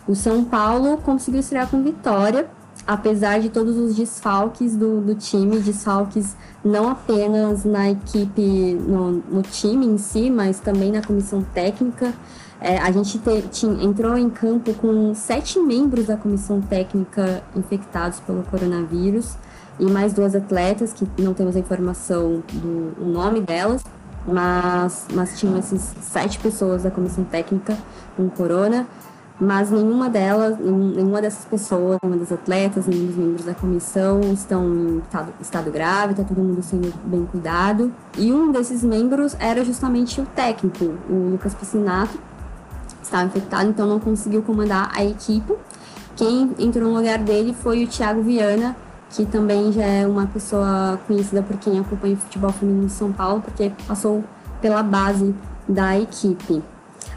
O 0.08 0.16
São 0.16 0.44
Paulo 0.44 0.98
conseguiu 0.98 1.42
estrear 1.42 1.70
com 1.70 1.84
vitória, 1.84 2.50
apesar 2.88 3.40
de 3.40 3.50
todos 3.50 3.78
os 3.78 3.96
desfalques 3.96 4.76
do, 4.76 5.02
do 5.02 5.16
time, 5.16 5.60
desfalques 5.60 6.36
não 6.64 6.90
apenas 6.90 7.66
na 7.66 7.92
equipe, 7.92 8.74
no, 8.74 9.12
no 9.12 9.42
time 9.42 9.86
em 9.86 9.98
si, 9.98 10.30
mas 10.30 10.60
também 10.60 10.92
na 10.92 11.02
comissão 11.02 11.44
técnica. 11.54 12.14
É, 12.60 12.78
a 12.78 12.92
gente 12.92 13.18
te, 13.18 13.42
tinha, 13.52 13.84
entrou 13.84 14.18
em 14.18 14.30
campo 14.30 14.74
com 14.76 15.14
sete 15.16 15.60
membros 15.60 16.08
da 16.08 16.16
comissão 16.16 16.62
técnica 16.62 17.44
infectados 17.56 18.20
pelo 18.20 18.44
coronavírus 18.44 19.36
e 19.82 19.86
mais 19.90 20.14
duas 20.14 20.36
atletas 20.36 20.94
que 20.94 21.08
não 21.20 21.34
temos 21.34 21.56
a 21.56 21.60
informação 21.60 22.44
do 22.54 23.04
nome 23.04 23.42
delas, 23.42 23.84
mas, 24.28 25.08
mas 25.12 25.40
tinham 25.40 25.58
esses 25.58 25.82
sete 26.02 26.38
pessoas 26.38 26.84
da 26.84 26.92
comissão 26.92 27.24
técnica 27.24 27.76
com 28.16 28.30
corona, 28.30 28.88
mas 29.40 29.72
nenhuma 29.72 30.08
delas, 30.08 30.60
nenhuma 30.60 31.20
dessas 31.20 31.46
pessoas, 31.46 31.98
nenhuma 32.04 32.20
das 32.20 32.32
atletas, 32.32 32.86
nenhum 32.86 33.08
dos 33.08 33.16
membros 33.16 33.44
da 33.44 33.56
comissão 33.56 34.22
estão 34.32 34.64
em 34.72 35.00
estado, 35.00 35.34
estado 35.42 35.72
grave, 35.72 36.12
está 36.12 36.24
todo 36.24 36.38
mundo 36.38 36.62
sendo 36.62 36.94
bem 37.04 37.26
cuidado. 37.26 37.92
E 38.16 38.32
um 38.32 38.52
desses 38.52 38.84
membros 38.84 39.36
era 39.40 39.66
justamente 39.66 40.22
o 40.22 40.28
técnico, 40.28 40.94
o 41.10 41.32
Lucas 41.32 41.56
Piscinato, 41.56 42.20
estava 43.02 43.24
infectado, 43.24 43.68
então 43.68 43.88
não 43.88 44.00
conseguiu 44.00 44.44
comandar 44.44 44.92
a 44.96 45.04
equipe. 45.04 45.56
Quem 46.16 46.54
entrou 46.60 46.88
no 46.88 46.98
lugar 46.98 47.18
dele 47.18 47.56
foi 47.64 47.84
o 47.84 47.88
Thiago 47.88 48.22
Viana, 48.22 48.76
que 49.12 49.26
também 49.26 49.72
já 49.72 49.84
é 49.84 50.08
uma 50.08 50.26
pessoa 50.28 51.00
conhecida 51.08 51.42
por 51.42 51.58
quem 51.58 51.80
acompanha 51.80 52.16
o 52.16 52.18
futebol 52.18 52.52
feminino 52.52 52.88
de 52.88 52.94
São 52.94 53.12
Paulo, 53.12 53.42
porque 53.42 53.72
passou 53.88 54.24
pela 54.62 54.82
base 54.82 55.36
da 55.68 56.00
equipe. 56.00 56.64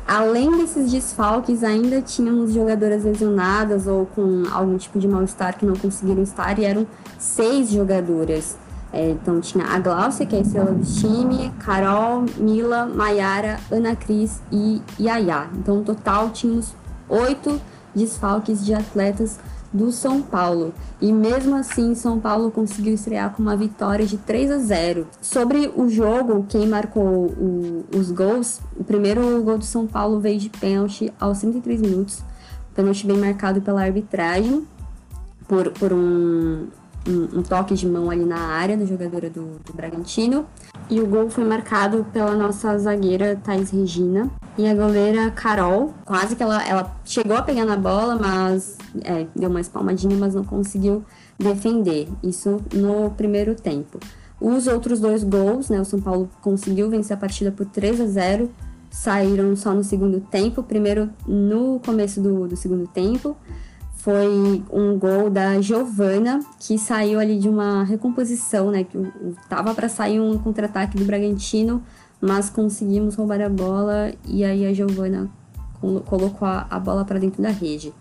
Além 0.07 0.51
desses 0.59 0.91
desfalques, 0.91 1.65
ainda 1.65 2.03
tínhamos 2.03 2.53
jogadoras 2.53 3.05
lesionadas 3.05 3.87
ou 3.87 4.07
com 4.07 4.43
algum 4.53 4.77
tipo 4.77 4.99
de 4.99 5.09
mal-estar 5.09 5.57
que 5.57 5.65
não 5.65 5.75
conseguiram 5.75 6.23
estar, 6.23 6.59
e 6.59 6.65
eram 6.65 6.87
seis 7.19 7.71
jogadoras. 7.71 8.57
É, 8.93 9.11
então 9.11 9.41
tinha 9.41 9.65
a 9.67 9.79
Glaucia, 9.79 10.25
que 10.27 10.37
é 10.37 10.39
a 10.39 10.43
estrela 10.43 10.73
do 10.73 10.85
time, 10.85 11.53
Carol, 11.59 12.25
Mila, 12.37 12.87
Maiara, 12.87 13.59
Ana 13.71 13.97
Cris 13.97 14.41
e 14.53 14.81
Yaya. 15.01 15.49
Então, 15.55 15.77
no 15.77 15.83
total, 15.83 16.31
tínhamos 16.31 16.75
oito 17.09 17.61
desfalques 17.95 18.65
de 18.65 18.73
atletas 18.75 19.39
do 19.75 19.91
São 19.91 20.23
Paulo. 20.23 20.73
E 21.01 21.13
mesmo 21.13 21.57
assim, 21.57 21.97
São 21.97 22.21
Paulo 22.21 22.53
conseguiu 22.53 22.95
estrear 22.95 23.35
com 23.35 23.43
uma 23.43 23.57
vitória 23.57 24.07
de 24.07 24.17
3 24.17 24.53
a 24.53 24.59
0. 24.59 25.09
Sobre 25.21 25.71
o 25.75 25.89
jogo, 25.89 26.47
quem 26.49 26.69
marcou 26.69 27.05
o, 27.05 27.85
os 27.95 28.13
gols, 28.13 28.61
o 28.79 28.85
primeiro 28.85 29.43
gol 29.43 29.59
do 29.59 29.65
São 29.65 29.85
Paulo 29.85 30.21
veio 30.21 30.39
de 30.39 30.49
pênalti 30.49 31.13
aos 31.19 31.41
33 31.41 31.81
minutos. 31.81 32.23
Pênalti 32.73 33.05
bem 33.05 33.19
marcado 33.19 33.61
pela 33.61 33.83
arbitragem, 33.83 34.65
por, 35.49 35.71
por 35.73 35.93
um, 35.93 36.69
um, 37.09 37.39
um, 37.39 37.43
toque 37.43 37.75
de 37.75 37.87
mão 37.87 38.11
ali 38.11 38.25
na 38.25 38.39
área 38.39 38.77
da 38.77 38.85
jogadora 38.85 39.29
do, 39.29 39.59
do 39.65 39.73
Bragantino. 39.75 40.47
E 40.91 41.01
o 41.01 41.07
gol 41.07 41.31
foi 41.31 41.45
marcado 41.45 42.07
pela 42.13 42.35
nossa 42.35 42.77
zagueira 42.79 43.37
Thais 43.43 43.71
Regina. 43.71 44.31
E 44.57 44.67
a 44.67 44.75
goleira 44.75 45.31
Carol, 45.31 45.95
quase 46.05 46.37
que 46.37 46.43
ela, 46.43 46.63
ela 46.67 46.97
chegou 47.05 47.37
a 47.37 47.43
pegar 47.43 47.65
na 47.65 47.77
bola, 47.77 48.17
mas 48.17 48.77
é, 49.03 49.27
deu 49.35 49.51
uma 49.51 49.61
espalmadinha, 49.61 50.17
mas 50.17 50.35
não 50.35 50.45
conseguiu 50.45 51.05
defender. 51.39 52.09
Isso 52.23 52.61
no 52.73 53.11
primeiro 53.11 53.55
tempo. 53.55 53.99
Os 54.41 54.67
outros 54.67 55.01
dois 55.01 55.25
gols, 55.25 55.71
né? 55.71 55.81
O 55.81 55.85
São 55.85 56.01
Paulo 56.01 56.29
conseguiu 56.43 56.91
vencer 56.91 57.17
a 57.17 57.21
partida 57.21 57.51
por 57.51 57.67
3 57.67 58.01
a 58.01 58.07
0 58.07 58.51
saíram 58.91 59.57
só 59.57 59.75
no 59.75 59.83
segundo 59.83 60.21
tempo. 60.21 60.63
Primeiro 60.63 61.11
no 61.27 61.81
começo 61.85 62.21
do, 62.21 62.47
do 62.47 62.57
segundo 62.57 62.87
tempo 62.87 63.37
foi 64.05 64.63
um 64.71 64.99
gol 64.99 65.31
da 65.31 65.59
Giovana, 65.63 66.41
que 66.61 66.77
saiu 66.77 67.19
ali 67.19 67.39
de 67.39 67.49
uma 67.49 67.85
recomposição, 67.85 68.71
né? 68.71 68.85
Que 68.85 68.99
tava 69.49 69.75
para 69.75 69.89
sair 69.89 70.21
um 70.21 70.37
contra-ataque 70.37 70.99
do 70.99 71.07
Bragantino, 71.07 71.83
mas 72.21 72.51
conseguimos 72.51 73.15
roubar 73.15 73.41
a 73.41 73.49
bola 73.49 74.13
e 74.27 74.45
aí 74.45 74.67
a 74.67 74.75
Giovana 74.75 75.31
colocou 76.05 76.47
a, 76.47 76.79
bola 76.79 77.03
para 77.07 77.19
dentro 77.19 77.43
da 77.43 77.49
rede. 77.49 77.95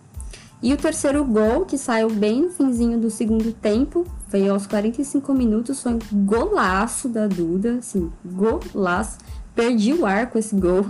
E 0.62 0.74
o 0.74 0.78
terceiro 0.78 1.24
gol, 1.24 1.66
que 1.66 1.78
saiu 1.78 2.10
bem 2.10 2.42
no 2.42 2.50
finzinho 2.50 3.00
do 3.00 3.10
segundo 3.10 3.54
tempo, 3.54 4.06
veio 4.28 4.52
aos 4.52 4.68
45 4.68 5.34
minutos, 5.34 5.82
foi 5.82 5.94
um 5.94 6.00
golaço 6.26 7.08
da 7.08 7.28
Duda, 7.28 7.76
assim, 7.76 8.12
golaço. 8.26 9.20
Perdi 9.56 9.94
o 9.94 10.06
ar 10.06 10.30
com 10.30 10.38
esse 10.38 10.54
gol. 10.54 10.86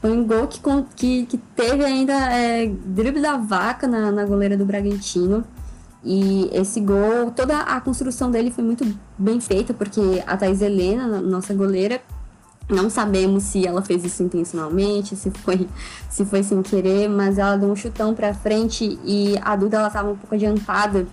Foi 0.00 0.10
um 0.10 0.24
gol 0.26 0.46
que, 0.46 0.60
que, 0.96 1.26
que 1.26 1.38
teve 1.38 1.84
ainda 1.84 2.12
é, 2.12 2.66
drible 2.66 3.20
da 3.20 3.36
vaca 3.36 3.86
na, 3.86 4.10
na 4.10 4.24
goleira 4.24 4.56
do 4.56 4.64
Bragantino. 4.64 5.44
E 6.02 6.48
esse 6.52 6.80
gol, 6.80 7.30
toda 7.36 7.58
a 7.58 7.80
construção 7.80 8.30
dele 8.30 8.50
foi 8.50 8.64
muito 8.64 8.86
bem 9.18 9.40
feita, 9.40 9.74
porque 9.74 10.22
a 10.26 10.36
Thais 10.36 10.62
Helena, 10.62 11.20
nossa 11.20 11.52
goleira, 11.52 12.00
Não 12.70 12.88
sabemos 12.88 13.42
se 13.44 13.66
ela 13.66 13.82
fez 13.82 14.04
isso 14.04 14.22
intencionalmente, 14.22 15.16
se 15.16 15.30
foi, 15.30 15.68
se 16.08 16.24
foi 16.24 16.42
sem 16.42 16.62
querer, 16.62 17.08
mas 17.08 17.36
ela 17.36 17.56
deu 17.56 17.68
um 17.68 17.76
chutão 17.76 18.14
para 18.14 18.32
frente 18.32 18.98
e 19.04 19.34
a 19.42 19.56
Duda 19.56 19.78
ela 19.78 19.88
estava 19.88 20.10
um 20.10 20.16
pouco 20.16 20.34
adiantada 20.34 21.06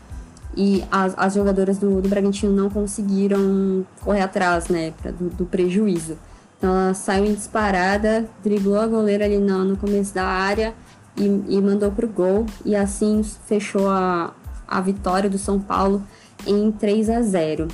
e 0.55 0.83
as, 0.91 1.13
as 1.17 1.33
jogadoras 1.35 1.77
do, 1.77 2.01
do 2.01 2.09
Bragantino 2.09 2.51
não 2.51 2.69
conseguiram 2.69 3.85
correr 4.01 4.21
atrás, 4.21 4.67
né, 4.67 4.91
pra, 5.01 5.11
do, 5.11 5.29
do, 5.29 5.45
prejuízo. 5.45 6.17
Ela 6.61 6.93
saiu 6.93 7.25
em 7.25 7.33
disparada, 7.33 8.27
driblou 8.43 8.79
a 8.79 8.87
goleira 8.87 9.25
ali 9.25 9.37
no, 9.37 9.63
no 9.63 9.77
começo 9.77 10.13
da 10.13 10.25
área 10.25 10.73
e, 11.15 11.23
e 11.23 11.61
mandou 11.61 11.91
pro 11.91 12.07
gol 12.07 12.45
e 12.65 12.75
assim 12.75 13.21
fechou 13.45 13.89
a, 13.89 14.33
a 14.67 14.81
vitória 14.81 15.29
do 15.29 15.37
São 15.37 15.59
Paulo 15.59 16.03
em 16.45 16.71
3 16.71 17.09
a 17.09 17.21
0. 17.21 17.67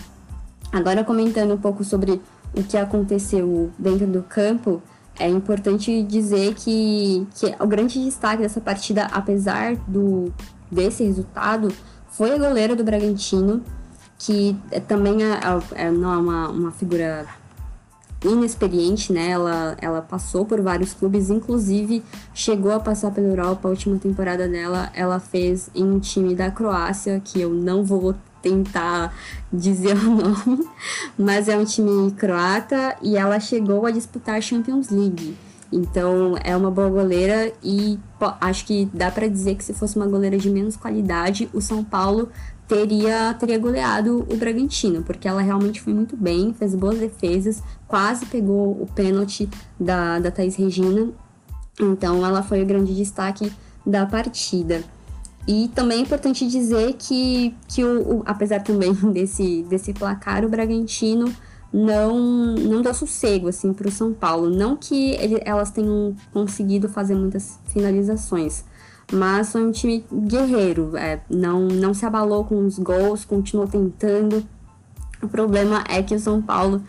Agora 0.72 1.04
comentando 1.04 1.54
um 1.54 1.58
pouco 1.58 1.84
sobre 1.84 2.22
o 2.56 2.64
que 2.64 2.78
aconteceu 2.78 3.72
dentro 3.78 4.08
do 4.08 4.24
campo, 4.24 4.82
é 5.20 5.30
importante 5.30 6.04
dizer 6.04 6.56
que, 6.56 7.28
que 7.36 7.56
o 7.60 7.68
grande 7.68 8.04
destaque 8.04 8.42
dessa 8.42 8.60
partida, 8.60 9.08
apesar 9.12 9.76
do 9.88 10.34
desse 10.72 11.04
resultado, 11.04 11.72
foi 12.10 12.34
a 12.34 12.38
goleira 12.38 12.76
do 12.76 12.84
Bragantino, 12.84 13.62
que 14.18 14.58
também 14.88 15.24
é, 15.24 15.40
é, 15.76 15.92
não 15.92 16.14
é 16.14 16.18
uma, 16.18 16.48
uma 16.50 16.72
figura 16.72 17.28
inexperiente, 18.32 19.12
né? 19.12 19.30
Ela, 19.30 19.78
ela 19.82 20.02
passou 20.02 20.46
por 20.46 20.62
vários 20.62 20.94
clubes, 20.94 21.30
inclusive 21.30 22.04
chegou 22.34 22.72
a 22.72 22.80
passar 22.80 23.12
pela 23.12 23.28
Europa. 23.28 23.68
A 23.68 23.72
última 23.72 23.98
temporada 23.98 24.48
dela, 24.48 24.90
ela 24.94 25.20
fez 25.20 25.70
em 25.76 25.84
um 25.84 26.00
time 26.00 26.36
da 26.36 26.52
Croácia, 26.52 27.22
que 27.24 27.42
eu 27.42 27.50
não 27.50 27.84
vou 27.84 28.16
tentar 28.42 29.16
dizer 29.52 29.96
o 30.06 30.10
nome, 30.10 30.68
mas 31.18 31.48
é 31.48 31.58
um 31.58 31.66
time 31.66 32.12
croata 32.12 32.96
e 33.02 33.16
ela 33.18 33.40
chegou 33.40 33.86
a 33.86 33.92
disputar 33.92 34.36
a 34.36 34.42
Champions 34.42 34.90
League. 34.90 35.36
Então 35.72 36.36
é 36.44 36.56
uma 36.56 36.70
boa 36.70 36.88
goleira 36.88 37.52
e 37.64 37.98
acho 38.40 38.66
que 38.66 38.88
dá 38.94 39.10
para 39.10 39.28
dizer 39.28 39.56
que 39.56 39.64
se 39.64 39.74
fosse 39.74 39.96
uma 39.96 40.06
goleira 40.06 40.38
de 40.38 40.48
menos 40.48 40.78
qualidade, 40.78 41.50
o 41.52 41.60
São 41.60 41.84
Paulo 41.84 42.30
teria, 42.68 43.34
teria 43.34 43.58
goleado 43.58 44.26
o 44.30 44.36
Bragantino, 44.36 45.04
porque 45.04 45.28
ela 45.28 45.42
realmente 45.42 45.82
foi 45.82 45.94
muito 45.94 46.16
bem, 46.16 46.54
fez 46.54 46.76
boas 46.76 47.00
defesas, 47.00 47.62
quase 47.88 48.26
pegou 48.26 48.72
o 48.72 48.88
pênalti 48.94 49.50
da, 49.80 50.20
da 50.20 50.32
Thais 50.32 50.56
Regina. 50.56 51.10
Então 51.80 52.26
ela 52.26 52.44
foi 52.44 52.62
o 52.62 52.66
grande 52.66 52.96
destaque 52.96 53.52
da 53.86 54.06
partida. 54.06 54.84
E 55.48 55.70
também 55.76 56.00
é 56.00 56.02
importante 56.02 56.48
dizer 56.48 56.94
que, 56.94 57.54
que 57.68 57.84
o, 57.84 58.20
o, 58.20 58.24
apesar 58.26 58.62
também 58.62 58.94
desse, 59.12 59.64
desse 59.64 59.94
placar, 59.94 60.46
o 60.46 60.50
Bragantino 60.50 61.34
não, 61.74 62.56
não 62.56 62.82
dá 62.82 62.94
sossego 62.94 63.48
assim, 63.48 63.74
para 63.74 63.88
o 63.88 63.92
São 63.92 64.14
Paulo. 64.14 64.50
Não 64.50 64.78
que 64.78 65.12
ele, 65.16 65.42
elas 65.44 65.72
tenham 65.72 66.16
conseguido 66.32 66.88
fazer 66.88 67.16
muitas 67.16 67.60
finalizações, 67.66 68.64
mas 69.12 69.52
foi 69.52 69.66
um 69.66 69.72
time 69.72 70.06
guerreiro. 70.12 70.96
É, 70.98 71.20
não, 71.30 71.62
não 71.62 71.94
se 71.94 72.06
abalou 72.06 72.44
com 72.44 72.66
os 72.66 72.80
gols, 72.80 73.26
continuou 73.26 73.68
tentando. 73.68 74.44
O 75.22 75.28
problema 75.28 75.84
é 75.90 76.02
que 76.02 76.16
o 76.16 76.20
São 76.20 76.42
Paulo 76.42 76.82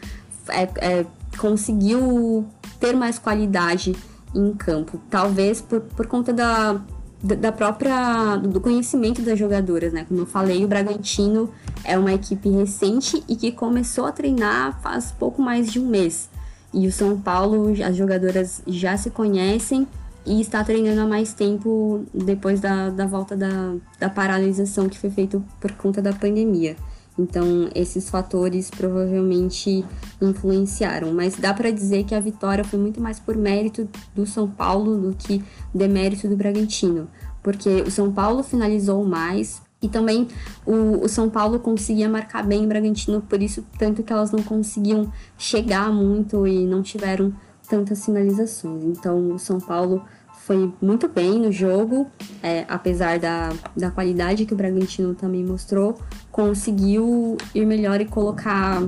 é, 0.49 0.63
é, 0.77 1.07
conseguiu 1.39 2.47
ter 2.81 2.95
mais 2.95 3.19
qualidade 3.19 3.95
em 4.35 4.53
campo. 4.55 5.01
Talvez 5.11 5.61
por, 5.61 5.81
por 5.81 6.07
conta 6.07 6.33
da, 6.33 6.81
da 7.23 7.53
própria 7.53 8.37
do 8.37 8.61
conhecimento 8.61 9.23
das 9.23 9.39
jogadoras, 9.39 9.93
né? 9.93 10.05
Como 10.09 10.21
eu 10.21 10.27
falei, 10.27 10.65
o 10.65 10.69
Bragantino 10.69 11.51
é 11.85 11.97
uma 11.99 12.13
equipe 12.13 12.49
recente 12.49 13.23
e 13.29 13.37
que 13.37 13.53
começou 13.53 14.07
a 14.07 14.13
treinar 14.13 14.81
faz 14.83 15.13
pouco 15.13 15.41
mais 15.41 15.71
de 15.71 15.79
um 15.79 15.87
mês. 15.87 16.29
E 16.73 16.89
o 16.89 16.93
São 16.93 17.19
Paulo, 17.19 17.73
as 17.85 17.97
jogadoras 17.97 18.61
já 18.67 18.97
se 18.97 19.09
conhecem 19.09 19.87
e 20.27 20.41
está 20.41 20.65
treinando 20.65 21.01
há 21.01 21.07
mais 21.07 21.35
tempo 21.35 22.05
depois 22.13 22.61
da, 22.61 22.91
da 22.91 23.07
volta 23.07 23.37
da, 23.37 23.75
da 23.99 24.09
paralisação 24.09 24.89
que 24.89 24.99
foi 24.99 25.11
feita 25.11 25.43
por 25.61 25.73
conta 25.73 26.01
da 26.01 26.13
pandemia. 26.13 26.77
Então, 27.19 27.69
esses 27.75 28.11
fatores 28.11 28.71
provavelmente 28.71 29.85
influenciaram, 30.21 31.13
mas 31.13 31.37
dá 31.37 31.55
para 31.55 31.71
dizer 31.71 32.05
que 32.05 32.15
a 32.15 32.21
vitória 32.21 32.65
foi 32.65 32.79
muito 32.79 33.01
mais 33.01 33.21
por 33.21 33.37
mérito 33.37 33.89
do 34.15 34.27
São 34.27 34.51
Paulo 34.51 34.97
do 34.97 35.15
que 35.15 35.43
demérito 35.73 36.29
do 36.29 36.37
Bragantino, 36.37 37.09
porque 37.41 37.83
o 37.83 37.91
São 37.91 38.13
Paulo 38.13 38.43
finalizou 38.43 39.05
mais 39.05 39.63
e 39.81 39.89
também 39.89 40.27
o, 40.67 41.05
o 41.05 41.09
São 41.09 41.31
Paulo 41.31 41.61
conseguia 41.61 42.09
marcar 42.09 42.45
bem 42.45 42.65
o 42.65 42.69
Bragantino, 42.69 43.21
por 43.21 43.41
isso 43.41 43.65
tanto 43.79 44.03
que 44.03 44.13
elas 44.13 44.33
não 44.33 44.43
conseguiam 44.43 45.13
chegar 45.39 45.93
muito 45.93 46.47
e 46.49 46.67
não 46.67 46.83
tiveram 46.83 47.33
tantas 47.69 48.05
finalizações. 48.05 48.85
Então, 48.85 49.33
o 49.33 49.39
São 49.39 49.59
Paulo 49.59 50.05
foi 50.45 50.73
muito 50.81 51.09
bem 51.09 51.39
no 51.39 51.51
jogo, 51.51 52.07
é, 52.43 52.67
apesar 52.69 53.19
da, 53.19 53.51
da 53.75 53.91
qualidade 53.91 54.45
que 54.45 54.53
o 54.53 54.57
Bragantino 54.57 55.15
também 55.15 55.43
mostrou, 55.43 55.99
conseguiu 56.31 57.39
ir 57.55 57.65
melhor 57.65 57.99
e 58.01 58.05
colocar 58.05 58.83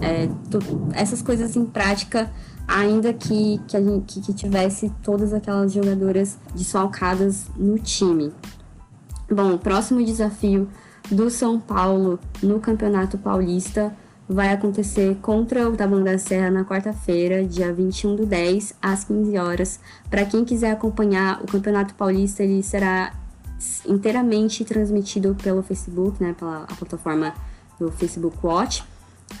é, 0.00 0.28
essas 0.94 1.20
coisas 1.20 1.56
em 1.56 1.66
prática, 1.66 2.30
ainda 2.68 3.12
que, 3.12 3.60
que, 3.66 3.82
gente, 3.82 4.20
que, 4.20 4.32
tivesse 4.32 4.92
todas 5.02 5.32
aquelas 5.32 5.72
jogadoras 5.72 6.38
desfalcadas 6.54 7.46
no 7.56 7.78
time. 7.78 8.32
Bom, 9.28 9.54
o 9.54 9.58
próximo 9.58 10.04
desafio 10.04 10.68
do 11.10 11.28
São 11.30 11.58
Paulo 11.58 12.20
no 12.40 12.60
Campeonato 12.60 13.18
Paulista 13.18 13.92
vai 14.32 14.52
acontecer 14.52 15.16
contra 15.20 15.68
o 15.68 15.76
Taboão 15.76 16.02
da 16.02 16.18
Serra 16.18 16.50
na 16.50 16.64
quarta-feira, 16.64 17.44
dia 17.44 17.72
21 17.72 18.16
do 18.16 18.26
10, 18.26 18.74
às 18.80 19.04
15 19.04 19.38
horas. 19.38 19.80
Para 20.10 20.24
quem 20.24 20.44
quiser 20.44 20.70
acompanhar 20.70 21.42
o 21.42 21.46
Campeonato 21.46 21.94
Paulista, 21.94 22.42
ele 22.42 22.62
será 22.62 23.12
inteiramente 23.86 24.64
transmitido 24.64 25.36
pelo 25.42 25.62
Facebook, 25.62 26.22
né, 26.22 26.34
pela 26.38 26.66
plataforma 26.78 27.34
do 27.78 27.90
Facebook 27.90 28.36
Watch. 28.42 28.84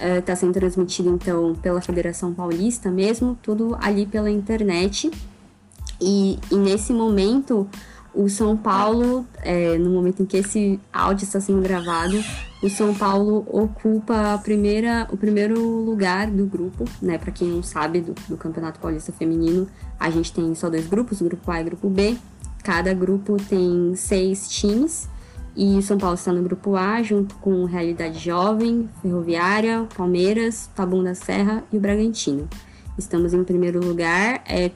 Está 0.00 0.32
uh, 0.32 0.36
sendo 0.36 0.52
transmitido 0.54 1.10
então 1.10 1.54
pela 1.54 1.80
Federação 1.80 2.32
Paulista 2.32 2.90
mesmo, 2.90 3.38
tudo 3.42 3.76
ali 3.80 4.06
pela 4.06 4.30
internet. 4.30 5.10
E, 6.00 6.38
e 6.50 6.56
nesse 6.56 6.92
momento 6.92 7.68
o 8.14 8.28
São 8.28 8.56
Paulo, 8.56 9.26
é, 9.38 9.78
no 9.78 9.90
momento 9.90 10.22
em 10.22 10.26
que 10.26 10.36
esse 10.36 10.80
áudio 10.92 11.24
está 11.24 11.40
sendo 11.40 11.62
gravado, 11.62 12.22
o 12.62 12.70
São 12.70 12.94
Paulo 12.94 13.44
ocupa 13.48 14.34
a 14.34 14.38
primeira, 14.38 15.08
o 15.10 15.16
primeiro 15.16 15.60
lugar 15.60 16.30
do 16.30 16.46
grupo, 16.46 16.84
né? 17.02 17.18
Para 17.18 17.32
quem 17.32 17.48
não 17.48 17.62
sabe, 17.62 18.00
do, 18.00 18.14
do, 18.28 18.36
Campeonato 18.36 18.78
Paulista 18.78 19.10
Feminino, 19.12 19.66
a 19.98 20.08
gente 20.10 20.32
tem 20.32 20.54
só 20.54 20.70
dois 20.70 20.86
grupos, 20.86 21.20
o 21.20 21.24
grupo 21.24 21.50
A 21.50 21.58
e 21.58 21.62
o 21.62 21.66
grupo 21.66 21.90
B. 21.90 22.16
Cada 22.62 22.94
grupo 22.94 23.36
tem 23.36 23.92
seis 23.96 24.48
times 24.48 25.08
e 25.56 25.76
o 25.76 25.82
São 25.82 25.98
Paulo 25.98 26.14
está 26.14 26.32
no 26.32 26.40
grupo 26.42 26.76
A, 26.76 27.02
junto 27.02 27.34
com 27.36 27.64
Realidade 27.64 28.20
Jovem, 28.20 28.88
Ferroviária, 29.02 29.88
Palmeiras, 29.96 30.70
Tabum 30.72 31.02
da 31.02 31.16
Serra 31.16 31.64
e 31.72 31.76
o 31.76 31.80
Bragantino. 31.80 32.48
Estamos 32.96 33.34
em 33.34 33.42
primeiro 33.42 33.84
lugar, 33.84 34.40
é, 34.46 34.70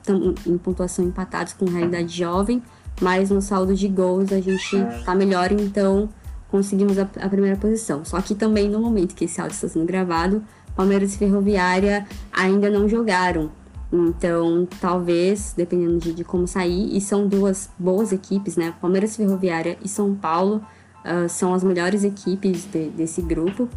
em 0.45 0.59
pontuação 0.59 1.05
empatados 1.05 1.53
com 1.53 1.67
Realidade 1.67 2.17
Jovem, 2.19 2.61
mas 3.01 3.31
no 3.31 3.41
saldo 3.41 3.77
de 3.77 3.87
gols 3.87 4.33
a 4.33 4.41
gente 4.41 4.77
tá 5.05 5.15
melhor, 5.15 5.53
então 5.53 6.09
conseguimos 6.51 6.99
a, 6.99 7.03
a, 7.03 7.29
primeira 7.29 7.57
posição. 7.57 8.05
Só 8.05 8.21
que 8.21 8.35
também 8.35 8.69
no 8.69 8.81
momento 8.81 9.15
que 9.15 9.25
esse 9.25 9.41
áudio 9.41 9.55
está 9.55 9.69
sendo 9.69 9.85
gravado, 9.85 10.43
Palmeiras 10.75 11.15
e 11.15 11.19
Ferroviária 11.19 12.07
ainda 12.33 12.71
não 12.71 12.89
jogaram. 12.89 13.51
Então, 13.93 14.67
talvez, 14.81 15.55
dependendo 15.57 15.99
de, 15.99 16.13
de 16.13 16.25
como 16.25 16.47
sair, 16.47 16.97
e 16.97 17.01
são 17.01 17.29
duas 17.29 17.71
boas 17.79 18.13
equipes, 18.13 18.57
né? 18.57 18.75
Palmeiras 18.81 19.17
Ferroviária 19.17 19.79
e 19.83 19.89
São 19.89 20.15
Paulo 20.15 20.61
uh, 21.05 21.29
são 21.29 21.55
as 21.55 21.63
melhores 21.63 22.03
equipes 22.05 22.65
de, 22.65 22.89
desse 22.91 23.23
grupo. 23.23 23.69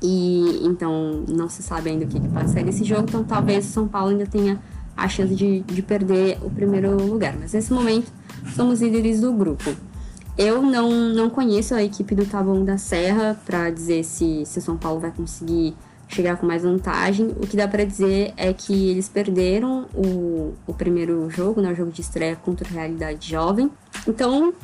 E 0.00 0.60
então 0.64 1.24
não 1.28 1.48
se 1.48 1.62
sabe 1.62 1.90
ainda 1.90 2.04
o 2.04 2.08
que, 2.08 2.20
que 2.20 2.28
pode 2.28 2.50
sair 2.50 2.64
desse 2.64 2.84
jogo, 2.84 3.02
então 3.08 3.24
talvez 3.24 3.66
o 3.66 3.72
São 3.72 3.88
Paulo 3.88 4.10
ainda 4.10 4.26
tenha 4.26 4.60
a 4.96 5.08
chance 5.08 5.34
de, 5.34 5.60
de 5.60 5.82
perder 5.82 6.38
o 6.40 6.50
primeiro 6.50 6.96
lugar. 7.04 7.36
Mas 7.38 7.52
nesse 7.52 7.72
momento 7.72 8.10
somos 8.54 8.80
líderes 8.80 9.20
do 9.20 9.32
grupo. 9.32 9.74
Eu 10.38 10.62
não, 10.62 10.88
não 10.90 11.28
conheço 11.28 11.74
a 11.74 11.82
equipe 11.82 12.14
do 12.14 12.24
Taboão 12.24 12.64
da 12.64 12.78
Serra 12.78 13.36
para 13.44 13.70
dizer 13.70 14.04
se, 14.04 14.46
se 14.46 14.60
o 14.60 14.62
São 14.62 14.76
Paulo 14.76 15.00
vai 15.00 15.10
conseguir 15.10 15.74
chegar 16.06 16.36
com 16.36 16.46
mais 16.46 16.62
vantagem. 16.62 17.26
O 17.42 17.46
que 17.46 17.56
dá 17.56 17.66
para 17.66 17.84
dizer 17.84 18.32
é 18.36 18.52
que 18.52 18.88
eles 18.88 19.08
perderam 19.08 19.86
o, 19.92 20.54
o 20.64 20.72
primeiro 20.72 21.28
jogo, 21.28 21.60
né, 21.60 21.72
o 21.72 21.74
jogo 21.74 21.90
de 21.90 22.00
estreia 22.00 22.36
contra 22.36 22.68
a 22.68 22.70
Realidade 22.70 23.28
Jovem. 23.28 23.68
Então, 24.06 24.54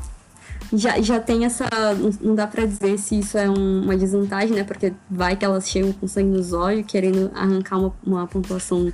já, 0.72 1.00
já 1.00 1.18
tem 1.18 1.44
essa. 1.44 1.68
Não 2.20 2.36
dá 2.36 2.46
para 2.46 2.64
dizer 2.64 2.96
se 2.98 3.18
isso 3.18 3.36
é 3.36 3.50
um, 3.50 3.82
uma 3.82 3.96
desvantagem, 3.96 4.56
né? 4.56 4.62
Porque 4.62 4.92
vai 5.10 5.36
que 5.36 5.44
elas 5.44 5.68
chegam 5.68 5.92
com 5.92 6.06
sangue 6.06 6.30
nos 6.30 6.52
olhos, 6.52 6.86
querendo 6.86 7.30
arrancar 7.34 7.78
uma, 7.78 7.92
uma 8.06 8.26
pontuação 8.28 8.92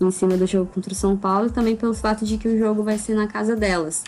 em 0.00 0.10
cima 0.10 0.36
do 0.36 0.46
jogo 0.46 0.70
contra 0.72 0.92
o 0.92 0.96
São 0.96 1.16
Paulo, 1.16 1.48
e 1.48 1.50
também 1.50 1.76
pelo 1.76 1.92
fato 1.92 2.24
de 2.24 2.38
que 2.38 2.48
o 2.48 2.56
jogo 2.56 2.82
vai 2.82 2.98
ser 2.98 3.14
na 3.14 3.26
casa 3.26 3.54
delas. 3.54 4.04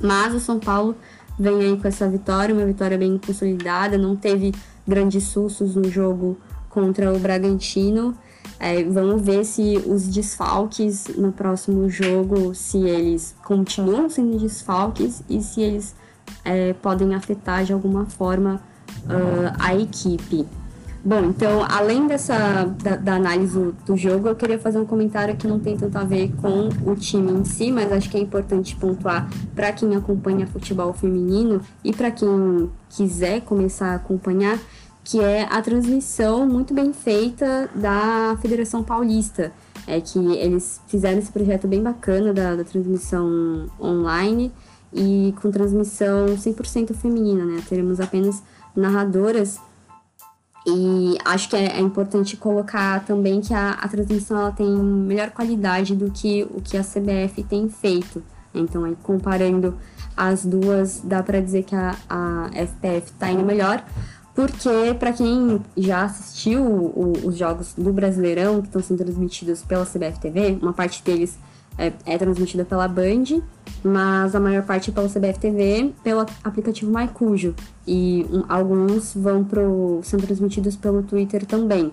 Mas 0.00 0.34
o 0.34 0.40
São 0.40 0.58
Paulo 0.58 0.96
vem 1.40 1.58
aí 1.62 1.76
com 1.78 1.88
essa 1.88 2.06
vitória, 2.06 2.54
uma 2.54 2.66
vitória 2.66 2.98
bem 2.98 3.18
consolidada, 3.18 3.96
não 3.96 4.14
teve 4.14 4.52
grandes 4.86 5.24
sustos 5.24 5.74
no 5.74 5.90
jogo 5.90 6.36
contra 6.68 7.10
o 7.12 7.18
Bragantino. 7.18 8.14
É, 8.58 8.84
vamos 8.84 9.22
ver 9.22 9.44
se 9.46 9.82
os 9.86 10.06
desfalques 10.06 11.08
no 11.16 11.32
próximo 11.32 11.88
jogo, 11.88 12.54
se 12.54 12.76
eles 12.78 13.34
continuam 13.42 14.10
sendo 14.10 14.38
desfalques 14.38 15.22
e 15.30 15.40
se 15.40 15.62
eles 15.62 15.96
é, 16.44 16.74
podem 16.74 17.14
afetar 17.14 17.64
de 17.64 17.72
alguma 17.72 18.04
forma 18.04 18.60
uh, 19.06 19.56
a 19.58 19.74
equipe. 19.74 20.46
Bom, 21.02 21.24
então, 21.24 21.64
além 21.66 22.06
dessa 22.06 22.64
da, 22.82 22.94
da, 22.96 23.14
análise 23.14 23.72
do 23.86 23.96
jogo, 23.96 24.28
eu 24.28 24.36
queria 24.36 24.58
fazer 24.58 24.78
um 24.78 24.84
comentário 24.84 25.34
que 25.34 25.46
não 25.46 25.58
tem 25.58 25.74
tanto 25.74 25.96
a 25.96 26.04
ver 26.04 26.30
com 26.42 26.68
o 26.84 26.94
time 26.94 27.32
em 27.32 27.42
si, 27.42 27.72
mas 27.72 27.90
acho 27.90 28.10
que 28.10 28.18
é 28.18 28.20
importante 28.20 28.76
pontuar 28.76 29.26
para 29.54 29.72
quem 29.72 29.96
acompanha 29.96 30.46
futebol 30.46 30.92
feminino 30.92 31.62
e 31.82 31.90
para 31.90 32.10
quem 32.10 32.70
quiser 32.90 33.40
começar 33.40 33.92
a 33.92 33.94
acompanhar, 33.94 34.58
que 35.02 35.18
é 35.20 35.44
a 35.44 35.62
transmissão 35.62 36.46
muito 36.46 36.74
bem 36.74 36.92
feita 36.92 37.70
da 37.74 38.36
Federação 38.42 38.82
Paulista. 38.82 39.52
É 39.86 39.98
que 40.02 40.18
eles 40.18 40.82
fizeram 40.86 41.18
esse 41.18 41.32
projeto 41.32 41.66
bem 41.66 41.82
bacana 41.82 42.34
da, 42.34 42.56
da 42.56 42.64
transmissão 42.64 43.68
online 43.80 44.52
e 44.92 45.34
com 45.40 45.50
transmissão 45.50 46.26
100% 46.36 46.94
feminina, 46.94 47.46
né? 47.46 47.62
Teremos 47.66 48.00
apenas 48.00 48.42
narradoras 48.76 49.58
e 50.66 51.16
acho 51.24 51.48
que 51.48 51.56
é, 51.56 51.78
é, 51.78 51.80
importante 51.80 52.36
colocar 52.36 53.04
também 53.04 53.40
que 53.40 53.54
a, 53.54 53.70
a 53.70 53.88
transmissão 53.88 54.38
ela 54.38 54.52
tem 54.52 54.68
melhor 54.68 55.30
qualidade 55.30 55.96
do 55.96 56.10
que 56.10 56.46
o 56.50 56.60
que 56.60 56.76
a 56.76 56.82
CBF 56.82 57.42
tem 57.44 57.68
feito. 57.68 58.22
Então, 58.54 58.84
aí, 58.84 58.96
comparando 59.02 59.76
as 60.16 60.44
duas, 60.44 61.00
dá 61.02 61.22
para 61.22 61.40
dizer 61.40 61.62
que 61.62 61.74
a, 61.74 61.96
a 62.08 62.50
FPF 62.52 63.12
está 63.12 63.30
indo 63.30 63.42
melhor, 63.42 63.82
porque 64.34 64.94
para 64.98 65.12
quem 65.12 65.62
já 65.76 66.04
assistiu 66.04 66.62
o, 66.62 67.12
os 67.24 67.36
jogos 67.36 67.72
do 67.74 67.92
Brasileirão 67.92 68.60
que 68.60 68.68
estão 68.68 68.82
sendo 68.82 68.98
transmitidos 68.98 69.62
pela 69.62 69.86
CBF 69.86 70.20
TV, 70.20 70.58
uma 70.60 70.72
parte 70.72 71.02
deles 71.02 71.38
é, 71.80 71.92
é 72.04 72.18
transmitida 72.18 72.64
pela 72.64 72.86
Band, 72.86 73.42
mas 73.82 74.34
a 74.34 74.40
maior 74.40 74.62
parte 74.64 74.90
é 74.90 74.92
pela 74.92 75.08
CBF 75.08 75.38
TV, 75.38 75.92
pelo 76.04 76.26
aplicativo 76.44 76.92
MyCujo. 76.92 77.54
E 77.86 78.26
um, 78.30 78.44
alguns 78.48 79.14
vão 79.14 79.42
pro, 79.42 80.00
são 80.02 80.20
transmitidos 80.20 80.76
pelo 80.76 81.02
Twitter 81.02 81.46
também. 81.46 81.92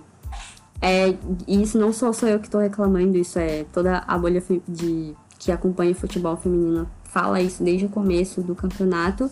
É, 0.80 1.14
e 1.46 1.62
isso 1.62 1.78
não 1.78 1.92
só 1.92 2.12
sou 2.12 2.28
eu 2.28 2.38
que 2.38 2.46
estou 2.46 2.60
reclamando, 2.60 3.16
isso 3.16 3.38
é 3.38 3.64
toda 3.72 4.04
a 4.06 4.16
bolha 4.16 4.42
de, 4.68 5.14
que 5.38 5.50
acompanha 5.50 5.90
o 5.90 5.94
futebol 5.94 6.36
feminino 6.36 6.86
fala 7.08 7.40
isso 7.40 7.64
desde 7.64 7.86
o 7.86 7.88
começo 7.88 8.42
do 8.42 8.54
campeonato, 8.54 9.30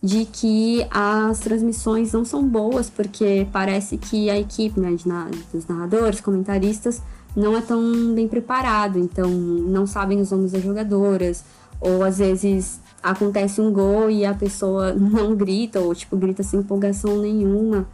de 0.00 0.24
que 0.24 0.86
as 0.90 1.40
transmissões 1.40 2.12
não 2.12 2.24
são 2.24 2.48
boas, 2.48 2.88
porque 2.88 3.46
parece 3.52 3.98
que 3.98 4.30
a 4.30 4.38
equipe 4.38 4.78
né, 4.78 4.94
de, 4.94 5.04
dos 5.52 5.66
narradores, 5.66 6.20
comentaristas, 6.20 7.02
não 7.38 7.56
é 7.56 7.60
tão 7.60 8.14
bem 8.14 8.26
preparado, 8.26 8.98
então 8.98 9.30
não 9.30 9.86
sabem 9.86 10.20
os 10.20 10.32
nomes 10.32 10.52
das 10.52 10.62
jogadoras, 10.62 11.44
ou 11.80 12.02
às 12.02 12.18
vezes 12.18 12.80
acontece 13.00 13.60
um 13.60 13.72
gol 13.72 14.10
e 14.10 14.24
a 14.24 14.34
pessoa 14.34 14.92
não 14.98 15.36
grita, 15.36 15.78
ou 15.80 15.94
tipo, 15.94 16.16
grita 16.16 16.42
sem 16.42 16.60
empolgação 16.60 17.16
nenhuma. 17.18 17.86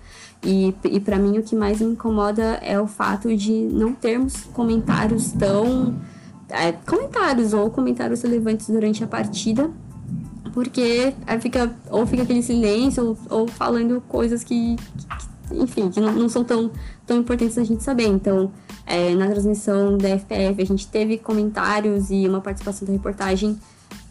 E, 0.43 0.75
e 0.85 1.01
para 1.01 1.19
mim 1.19 1.39
o 1.39 1.43
que 1.43 1.55
mais 1.55 1.81
me 1.81 1.93
incomoda 1.93 2.43
é 2.63 2.79
o 2.81 2.87
fato 2.87 3.35
de 3.37 3.53
não 3.53 3.95
termos 3.95 4.45
comentários 4.53 5.33
tão. 5.33 5.95
É, 6.49 6.73
comentários 6.73 7.55
ou 7.55 7.71
comentários 7.71 8.23
relevantes 8.23 8.69
durante 8.69 9.03
a 9.03 9.07
partida, 9.07 9.71
porque 10.53 11.15
fica, 11.41 11.75
ou 11.91 12.07
fica 12.07 12.23
aquele 12.23 12.43
silêncio, 12.43 13.17
ou, 13.31 13.41
ou 13.41 13.49
falando 13.49 14.03
coisas 14.09 14.45
que, 14.45 14.77
que 15.49 15.57
enfim, 15.63 15.91
que 15.91 16.01
não, 16.01 16.13
não, 16.13 16.29
são 16.29 16.45
tão, 16.45 16.71
tão 17.07 17.19
importantes 17.19 17.57
a 17.59 17.65
gente 17.65 17.83
saber. 17.83 18.07
Então, 18.07 18.53
é, 18.87 19.15
na 19.15 19.29
transmissão 19.29 19.97
da 19.97 20.09
FPF, 20.19 20.61
a 20.61 20.67
gente 20.67 20.87
teve 20.87 21.19
comentários 21.19 22.11
e 22.11 22.27
uma 22.29 22.41
participação 22.41 22.87
da 22.87 22.93
reportagem 22.93 23.59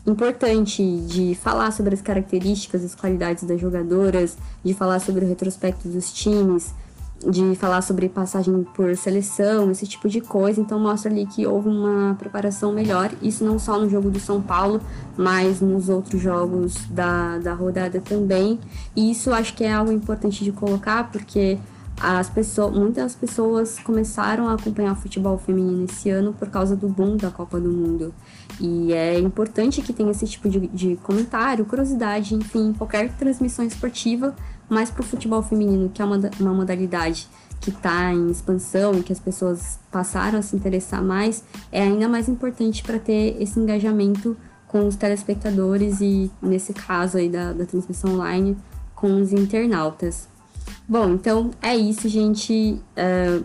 importante 0.06 0.84
de 1.08 1.36
falar 1.36 1.72
sobre 1.72 1.94
as 1.94 2.02
características, 2.02 2.84
as 2.84 2.94
qualidades 2.94 3.44
das 3.44 3.60
jogadoras, 3.60 4.38
de 4.64 4.74
falar 4.74 5.00
sobre 5.00 5.24
o 5.24 5.28
retrospecto 5.28 5.88
dos 5.88 6.12
times, 6.12 6.74
de 7.30 7.56
falar 7.56 7.82
sobre 7.82 8.10
passagem 8.10 8.66
por 8.76 8.96
seleção, 8.98 9.72
esse 9.72 9.88
tipo 9.88 10.10
de 10.10 10.20
coisa. 10.20 10.60
Então 10.60 10.78
mostra 10.80 11.10
ali 11.10 11.26
que 11.26 11.48
houve 11.48 11.70
uma 11.70 12.16
preparação 12.16 12.74
melhor. 12.74 13.12
Isso 13.22 13.46
não 13.46 13.58
só 13.58 13.80
no 13.80 13.90
jogo 13.90 14.10
do 14.10 14.20
São 14.20 14.42
Paulo, 14.42 14.82
mas 15.16 15.62
nos 15.62 15.88
outros 15.88 16.22
jogos 16.22 16.76
da, 16.90 17.38
da 17.38 17.54
rodada 17.54 18.02
também. 18.02 18.60
E 18.96 19.12
isso 19.12 19.32
acho 19.32 19.54
que 19.54 19.64
é 19.64 19.72
algo 19.72 19.92
importante 19.92 20.44
de 20.44 20.52
colocar, 20.52 21.10
porque 21.12 21.58
as 22.06 22.30
pessoas, 22.30 22.76
muitas 22.76 23.16
pessoas 23.16 23.80
começaram 23.80 24.50
a 24.50 24.56
acompanhar 24.56 24.92
o 24.92 24.96
futebol 24.98 25.38
feminino 25.38 25.86
esse 25.86 26.10
ano 26.10 26.34
por 26.34 26.50
causa 26.50 26.76
do 26.76 26.90
boom 26.90 27.16
da 27.16 27.32
Copa 27.32 27.58
do 27.62 27.70
Mundo. 27.72 28.14
E 28.60 28.92
é 28.92 29.18
importante 29.18 29.82
que 29.82 29.94
tenha 29.94 30.12
esse 30.12 30.28
tipo 30.28 30.50
de, 30.50 30.68
de 30.68 30.98
comentário, 30.98 31.64
curiosidade, 31.64 32.36
enfim, 32.36 32.74
qualquer 32.78 33.10
transmissão 33.14 33.64
esportiva, 33.64 34.36
mas 34.68 34.92
para 34.92 35.00
o 35.02 35.06
futebol 35.06 35.42
feminino, 35.42 35.90
que 35.90 36.02
é 36.02 36.06
uma, 36.06 36.20
uma 36.42 36.54
modalidade 36.54 37.30
que 37.62 37.70
está 37.70 38.12
em 38.12 38.30
expansão 38.30 38.94
e 38.96 39.02
que 39.02 39.14
as 39.14 39.20
pessoas 39.22 39.80
passaram 39.90 40.40
a 40.40 40.42
se 40.42 40.58
interessar 40.58 41.02
mais, 41.02 41.42
é 41.72 41.84
ainda 41.84 42.10
mais 42.10 42.28
importante 42.28 42.84
para 42.84 43.00
ter 43.00 43.42
esse 43.42 43.58
engajamento 43.58 44.36
com 44.68 44.86
os 44.86 44.98
telespectadores 44.98 46.02
e, 46.02 46.30
nesse 46.42 46.74
caso 46.74 47.18
aí 47.18 47.30
da, 47.30 47.54
da 47.54 47.66
transmissão 47.66 48.16
online, 48.16 48.58
com 48.94 49.22
os 49.22 49.32
internautas. 49.32 50.33
Bom, 50.88 51.12
então 51.12 51.52
é 51.62 51.76
isso, 51.76 52.08
gente. 52.10 52.82
Uh, 52.98 53.44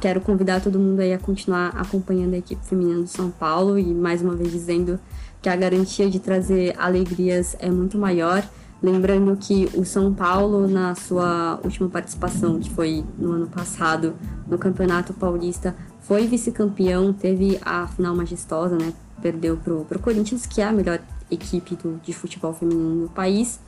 quero 0.00 0.20
convidar 0.20 0.60
todo 0.60 0.78
mundo 0.78 1.00
aí 1.00 1.12
a 1.12 1.18
continuar 1.18 1.68
acompanhando 1.76 2.34
a 2.34 2.38
equipe 2.38 2.64
feminina 2.64 3.00
do 3.00 3.06
São 3.06 3.30
Paulo 3.30 3.78
e 3.78 3.84
mais 3.94 4.22
uma 4.22 4.34
vez 4.34 4.50
dizendo 4.50 4.98
que 5.40 5.48
a 5.48 5.56
garantia 5.56 6.08
de 6.10 6.18
trazer 6.18 6.74
alegrias 6.78 7.56
é 7.58 7.70
muito 7.70 7.98
maior. 7.98 8.46
Lembrando 8.80 9.36
que 9.36 9.68
o 9.74 9.84
São 9.84 10.14
Paulo, 10.14 10.68
na 10.68 10.94
sua 10.94 11.58
última 11.64 11.88
participação, 11.88 12.60
que 12.60 12.70
foi 12.70 13.04
no 13.18 13.32
ano 13.32 13.48
passado, 13.48 14.14
no 14.46 14.56
Campeonato 14.56 15.12
Paulista, 15.12 15.74
foi 16.00 16.28
vice-campeão, 16.28 17.12
teve 17.12 17.58
a 17.62 17.88
final 17.88 18.14
majestosa, 18.14 18.76
né? 18.76 18.92
Perdeu 19.20 19.56
pro, 19.56 19.84
pro 19.84 19.98
Corinthians, 19.98 20.46
que 20.46 20.60
é 20.60 20.64
a 20.64 20.72
melhor 20.72 21.00
equipe 21.28 21.74
do, 21.74 22.00
de 22.04 22.12
futebol 22.12 22.54
feminino 22.54 23.02
do 23.02 23.08
país, 23.10 23.58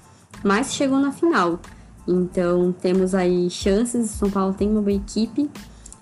mas 0.45 0.73
chegou 0.73 1.01
na 1.01 1.11
final. 1.11 1.59
Então 2.07 2.73
temos 2.73 3.15
aí 3.15 3.49
chances, 3.51 4.11
São 4.11 4.31
Paulo 4.31 4.55
tem 4.55 4.69
uma 4.69 4.81
boa 4.81 4.93
equipe 4.93 5.51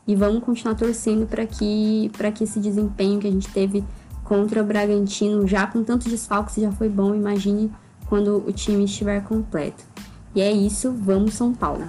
e 0.06 0.14
vamos 0.14 0.42
continuar 0.42 0.74
torcendo 0.74 1.26
para 1.26 1.46
que, 1.46 2.11
que 2.34 2.44
esse 2.44 2.58
desempenho 2.58 3.20
que 3.20 3.26
a 3.26 3.30
gente 3.30 3.48
teve 3.48 3.84
contra 4.24 4.62
o 4.62 4.66
Bragantino, 4.66 5.46
já 5.46 5.66
com 5.66 5.82
tantos 5.82 6.08
desfalques, 6.08 6.56
já 6.56 6.70
foi 6.72 6.88
bom, 6.88 7.14
imagine 7.14 7.70
quando 8.08 8.44
o 8.46 8.52
time 8.52 8.84
estiver 8.84 9.22
completo. 9.24 9.84
E 10.34 10.40
é 10.40 10.52
isso, 10.52 10.92
vamos 10.92 11.34
São 11.34 11.54
Paulo! 11.54 11.84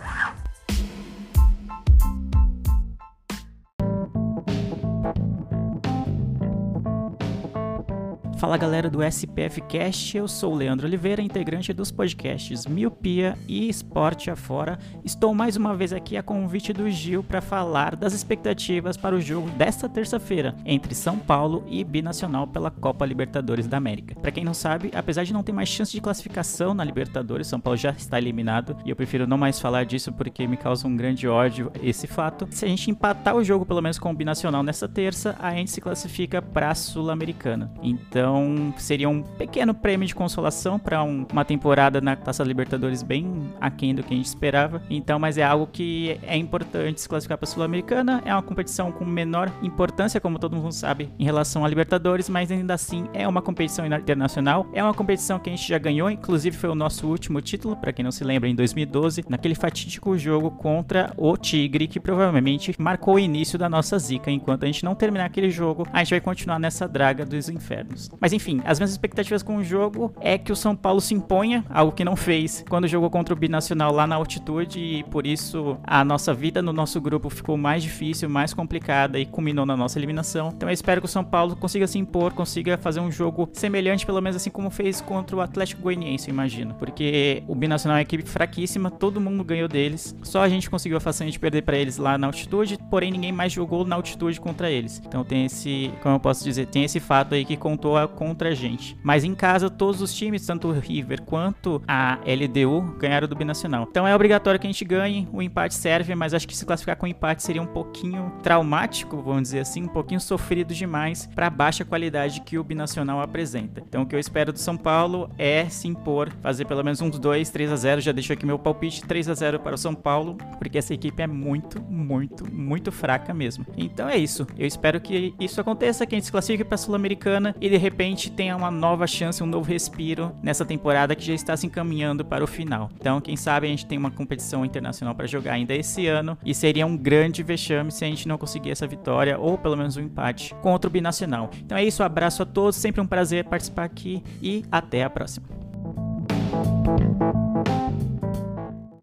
Fala 8.40 8.56
galera 8.56 8.90
do 8.90 9.04
SPF 9.04 9.60
Cast, 9.68 10.16
eu 10.16 10.26
sou 10.26 10.54
o 10.54 10.56
Leandro 10.56 10.88
Oliveira, 10.88 11.22
integrante 11.22 11.74
dos 11.74 11.92
podcasts 11.92 12.66
Miopia 12.66 13.38
e 13.50 13.68
Esporte 13.68 14.32
Afora. 14.32 14.80
Estou 15.04 15.36
mais 15.36 15.58
uma 15.58 15.76
vez 15.76 15.92
aqui 15.92 16.16
a 16.16 16.24
convite 16.24 16.72
do 16.72 16.90
Gil 16.90 17.22
para 17.22 17.42
falar 17.42 17.98
das 17.98 18.14
expectativas 18.14 18.96
para 18.96 19.14
o 19.14 19.20
jogo 19.20 19.50
desta 19.50 19.90
terça-feira 19.90 20.56
entre 20.66 20.96
São 20.96 21.20
Paulo 21.20 21.66
e 21.68 21.84
Binacional 21.84 22.48
pela 22.48 22.72
Copa 22.72 23.06
Libertadores 23.06 23.68
da 23.68 23.76
América. 23.76 24.16
Para 24.16 24.32
quem 24.32 24.46
não 24.46 24.54
sabe, 24.54 24.90
apesar 24.96 25.26
de 25.26 25.34
não 25.34 25.44
ter 25.44 25.52
mais 25.52 25.68
chance 25.68 25.92
de 25.92 26.00
classificação 26.00 26.74
na 26.74 26.86
Libertadores, 26.86 27.46
São 27.46 27.60
Paulo 27.60 27.76
já 27.76 27.92
está 27.92 28.18
eliminado 28.18 28.78
e 28.86 28.90
eu 28.90 28.96
prefiro 28.96 29.28
não 29.28 29.38
mais 29.38 29.60
falar 29.60 29.84
disso 29.84 30.14
porque 30.14 30.48
me 30.48 30.56
causa 30.56 30.88
um 30.88 30.96
grande 30.96 31.28
ódio 31.28 31.74
esse 31.84 32.08
fato. 32.08 32.48
Se 32.52 32.64
a 32.64 32.70
gente 32.70 32.90
empatar 32.90 33.36
o 33.36 33.44
jogo 33.44 33.66
pelo 33.66 33.82
menos 33.82 34.00
com 34.00 34.10
o 34.10 34.16
Binacional 34.16 34.64
nessa 34.64 34.88
terça, 34.88 35.36
a 35.40 35.54
gente 35.54 35.72
se 35.72 35.82
classifica 35.82 36.42
para 36.42 36.70
a 36.70 36.76
Sul-Americana. 36.76 37.70
Então 37.84 38.29
então 38.30 38.74
seria 38.78 39.10
um 39.10 39.24
pequeno 39.24 39.74
prêmio 39.74 40.08
de 40.08 40.14
consolação 40.14 40.78
para 40.78 41.04
um, 41.04 41.26
uma 41.32 41.44
temporada 41.44 42.00
na 42.00 42.16
Taça 42.16 42.44
Libertadores 42.44 43.02
bem 43.02 43.50
aquém 43.60 43.96
do 43.96 44.04
que 44.04 44.14
a 44.14 44.18
gente 44.18 44.28
esperava. 44.28 44.82
Então, 44.90 45.18
mas 45.18 45.38
é 45.38 45.44
algo 45.44 45.68
que 45.68 46.20
é 46.22 46.38
importante 46.38 47.02
se 47.02 47.10
classificar 47.10 47.38
para 47.38 47.50
a 47.50 47.52
Sul-Americana. 47.52 48.22
É 48.24 48.32
uma 48.32 48.44
competição 48.44 48.92
com 48.92 49.04
menor 49.04 49.52
importância, 49.64 50.22
como 50.22 50.38
todo 50.38 50.56
mundo 50.56 50.72
sabe, 50.72 51.10
em 51.18 51.24
relação 51.24 51.66
à 51.66 51.68
Libertadores, 51.68 52.30
mas 52.30 52.52
ainda 52.52 52.76
assim 52.76 53.08
é 53.14 53.28
uma 53.28 53.42
competição 53.42 53.86
internacional. 53.86 54.68
É 54.74 54.84
uma 54.84 54.94
competição 54.94 55.40
que 55.40 55.50
a 55.50 55.56
gente 55.56 55.68
já 55.68 55.80
ganhou, 55.80 56.10
inclusive 56.10 56.56
foi 56.56 56.70
o 56.70 56.76
nosso 56.76 57.08
último 57.08 57.42
título, 57.42 57.76
para 57.76 57.92
quem 57.92 58.04
não 58.04 58.12
se 58.12 58.24
lembra, 58.24 58.48
em 58.48 58.56
2012, 58.56 59.26
naquele 59.28 59.56
fatídico 59.56 60.18
jogo 60.18 60.52
contra 60.52 61.12
o 61.18 61.36
Tigre, 61.36 61.88
que 61.88 62.00
provavelmente 62.00 62.76
marcou 62.78 63.16
o 63.16 63.20
início 63.20 63.58
da 63.58 63.68
nossa 63.68 63.98
zica. 63.98 64.30
Enquanto 64.30 64.64
a 64.64 64.68
gente 64.68 64.86
não 64.86 64.94
terminar 64.94 65.26
aquele 65.26 65.50
jogo, 65.50 65.88
a 65.92 66.00
gente 66.00 66.12
vai 66.12 66.22
continuar 66.22 66.60
nessa 66.60 66.88
draga 66.88 67.26
dos 67.26 67.50
infernos. 67.50 68.10
Mas 68.20 68.34
enfim, 68.34 68.62
as 68.66 68.80
minhas 68.80 68.92
expectativas 68.92 69.42
com 69.44 69.58
o 69.58 69.64
jogo 69.64 70.14
é 70.20 70.38
que 70.38 70.52
o 70.52 70.56
São 70.56 70.76
Paulo 70.76 71.02
se 71.02 71.14
imponha, 71.14 71.64
algo 71.70 71.92
que 71.92 72.04
não 72.04 72.16
fez 72.16 72.64
quando 72.70 72.88
jogou 72.88 73.10
contra 73.10 73.34
o 73.34 73.38
Binacional 73.38 73.94
lá 73.94 74.06
na 74.06 74.16
altitude 74.16 74.80
e 74.80 75.04
por 75.06 75.26
isso 75.26 75.78
a 75.84 76.04
nossa 76.04 76.34
vida 76.34 76.62
no 76.62 76.74
nosso 76.74 77.00
grupo 77.00 77.30
ficou 77.30 77.58
mais 77.58 77.84
difícil, 77.84 78.30
mais 78.30 78.54
complicada 78.54 79.20
e 79.20 79.26
culminou 79.26 79.66
na 79.66 79.76
nossa 79.78 79.98
eliminação. 79.98 80.52
Então 80.56 80.70
eu 80.70 80.74
espero 80.74 81.02
que 81.02 81.06
o 81.06 81.10
São 81.10 81.24
Paulo 81.24 81.56
consiga 81.56 81.88
se 81.88 81.98
impor, 81.98 82.34
consiga 82.34 82.78
fazer 82.78 83.00
um 83.00 83.12
jogo 83.12 83.50
semelhante, 83.54 84.06
pelo 84.06 84.22
menos 84.22 84.36
assim 84.36 84.50
como 84.50 84.70
fez 84.70 85.02
contra 85.02 85.36
o 85.36 85.42
Atlético 85.42 85.82
Goianiense, 85.82 86.30
eu 86.30 86.34
imagino. 86.34 86.74
Porque 86.76 87.44
o 87.48 87.56
Binacional 87.56 87.98
é 87.98 88.00
uma 88.00 88.04
equipe 88.04 88.24
fraquíssima, 88.24 88.92
todo 88.92 89.22
mundo 89.22 89.44
ganhou 89.44 89.68
deles. 89.68 90.16
Só 90.24 90.42
a 90.42 90.50
gente 90.50 90.70
conseguiu 90.70 90.98
a 90.98 91.02
façanha 91.02 91.32
de 91.32 91.40
perder 91.40 91.64
para 91.64 91.78
eles 91.78 91.98
lá 91.98 92.18
na 92.18 92.28
altitude, 92.28 92.78
porém 92.90 93.12
ninguém 93.12 93.32
mais 93.32 93.52
jogou 93.52 93.86
na 93.86 93.96
altitude 93.96 94.40
contra 94.40 94.70
eles. 94.70 95.02
Então 95.06 95.24
tem 95.24 95.46
esse, 95.46 95.92
como 96.02 96.16
eu 96.16 96.20
posso 96.20 96.44
dizer, 96.44 96.68
tem 96.68 96.84
esse 96.84 97.00
fato 97.00 97.36
aí 97.36 97.46
que 97.46 97.58
contou 97.58 97.98
contra 98.10 98.50
a 98.50 98.54
gente. 98.54 98.98
Mas 99.04 99.24
em 99.24 99.34
casa, 99.34 99.70
todos 99.70 100.02
os 100.02 100.14
times, 100.14 100.46
tanto 100.46 100.68
o 100.68 100.72
River 100.72 101.22
quanto 101.22 101.82
a 101.88 102.20
LDU, 102.26 102.96
ganharam 102.98 103.28
do 103.28 103.36
Binacional. 103.36 103.88
Então 103.90 104.08
é 104.08 104.16
obrigatório 104.16 104.60
que 104.60 104.68
a 104.68 104.72
gente 104.72 104.86
ganhe, 104.86 105.28
o 105.32 105.42
empate 105.42 105.76
serve, 105.76 106.14
mas 106.16 106.34
acho 106.34 106.48
que 106.48 106.56
se 106.56 106.66
classificar 106.66 106.98
com 106.98 107.08
empate 107.08 107.44
seria 107.44 107.62
um 107.62 107.68
pouquinho 107.68 108.32
traumático, 108.44 109.22
vamos 109.22 109.44
dizer 109.44 109.60
assim, 109.60 109.84
um 109.84 109.88
pouquinho 109.88 110.20
sofrido 110.20 110.74
demais 110.74 111.28
para 111.34 111.48
a 111.48 111.50
baixa 111.50 111.86
qualidade 111.86 112.42
que 112.42 112.58
o 112.58 112.64
Binacional 112.64 113.22
apresenta. 113.22 113.84
Então 113.88 114.04
o 114.04 114.06
que 114.06 114.16
eu 114.16 114.20
espero 114.20 114.52
do 114.52 114.60
São 114.60 114.78
Paulo 114.78 115.30
é 115.38 115.68
se 115.70 115.88
impor, 115.88 116.32
fazer 116.42 116.66
pelo 116.66 116.84
menos 116.84 117.02
uns 117.02 117.18
2, 117.18 117.50
3 117.50 117.72
a 117.72 117.76
0, 117.76 118.02
já 118.02 118.12
deixo 118.12 118.34
aqui 118.34 118.46
meu 118.46 118.60
palpite 118.60 119.04
3 119.04 119.30
a 119.30 119.34
0 119.34 119.60
para 119.60 119.76
o 119.76 119.78
São 119.78 119.94
Paulo, 119.94 120.36
porque 120.58 120.78
essa 120.78 120.94
equipe 120.94 121.22
é 121.22 121.28
muito, 121.28 121.82
muito, 121.82 122.52
muito 122.52 122.92
fraca 122.92 123.34
mesmo. 123.34 123.66
Então 123.78 124.08
é 124.08 124.18
isso. 124.18 124.46
Eu 124.58 124.68
espero 124.68 125.00
que 125.00 125.34
isso 125.40 125.60
aconteça, 125.62 126.06
que 126.06 126.16
a 126.16 126.18
gente 126.18 126.26
se 126.26 126.32
classifique 126.32 126.64
para 126.64 126.76
a 126.76 126.78
Sul-Americana 126.78 127.56
e 127.60 127.70
de 127.70 127.78
repente 127.78 127.99
tenha 128.32 128.56
uma 128.56 128.72
nova 128.72 129.06
chance, 129.06 129.44
um 129.44 129.46
novo 129.46 129.70
respiro 129.70 130.32
nessa 130.42 130.64
temporada 130.64 131.16
que 131.16 131.26
já 131.26 131.34
está 131.34 131.58
se 131.58 131.68
encaminhando 131.68 132.24
para 132.24 132.44
o 132.44 132.48
final. 132.48 132.90
Então, 132.98 133.20
quem 133.20 133.36
sabe 133.36 133.68
a 133.68 133.70
gente 133.70 133.86
tem 133.86 133.98
uma 133.98 134.10
competição 134.10 134.64
internacional 134.64 135.14
para 135.14 135.28
jogar 135.28 135.54
ainda 135.54 135.76
esse 135.76 136.08
ano 136.08 136.38
e 136.46 136.56
seria 136.56 136.86
um 136.86 136.96
grande 136.96 137.44
vexame 137.44 137.92
se 137.92 138.06
a 138.06 138.08
gente 138.08 138.28
não 138.28 138.38
conseguir 138.38 138.72
essa 138.72 138.88
vitória 138.88 139.38
ou 139.38 139.58
pelo 139.58 139.76
menos 139.76 139.98
um 139.98 140.02
empate 140.02 140.56
contra 140.62 140.88
o 140.88 140.92
Binacional. 140.92 141.50
Então 141.60 141.78
é 141.78 141.84
isso, 141.84 142.02
abraço 142.02 142.42
a 142.44 142.46
todos, 142.46 142.78
sempre 142.78 143.02
um 143.02 143.08
prazer 143.08 143.44
participar 143.44 143.84
aqui 143.84 144.24
e 144.42 144.64
até 144.72 145.04
a 145.04 145.10
próxima. 145.10 145.48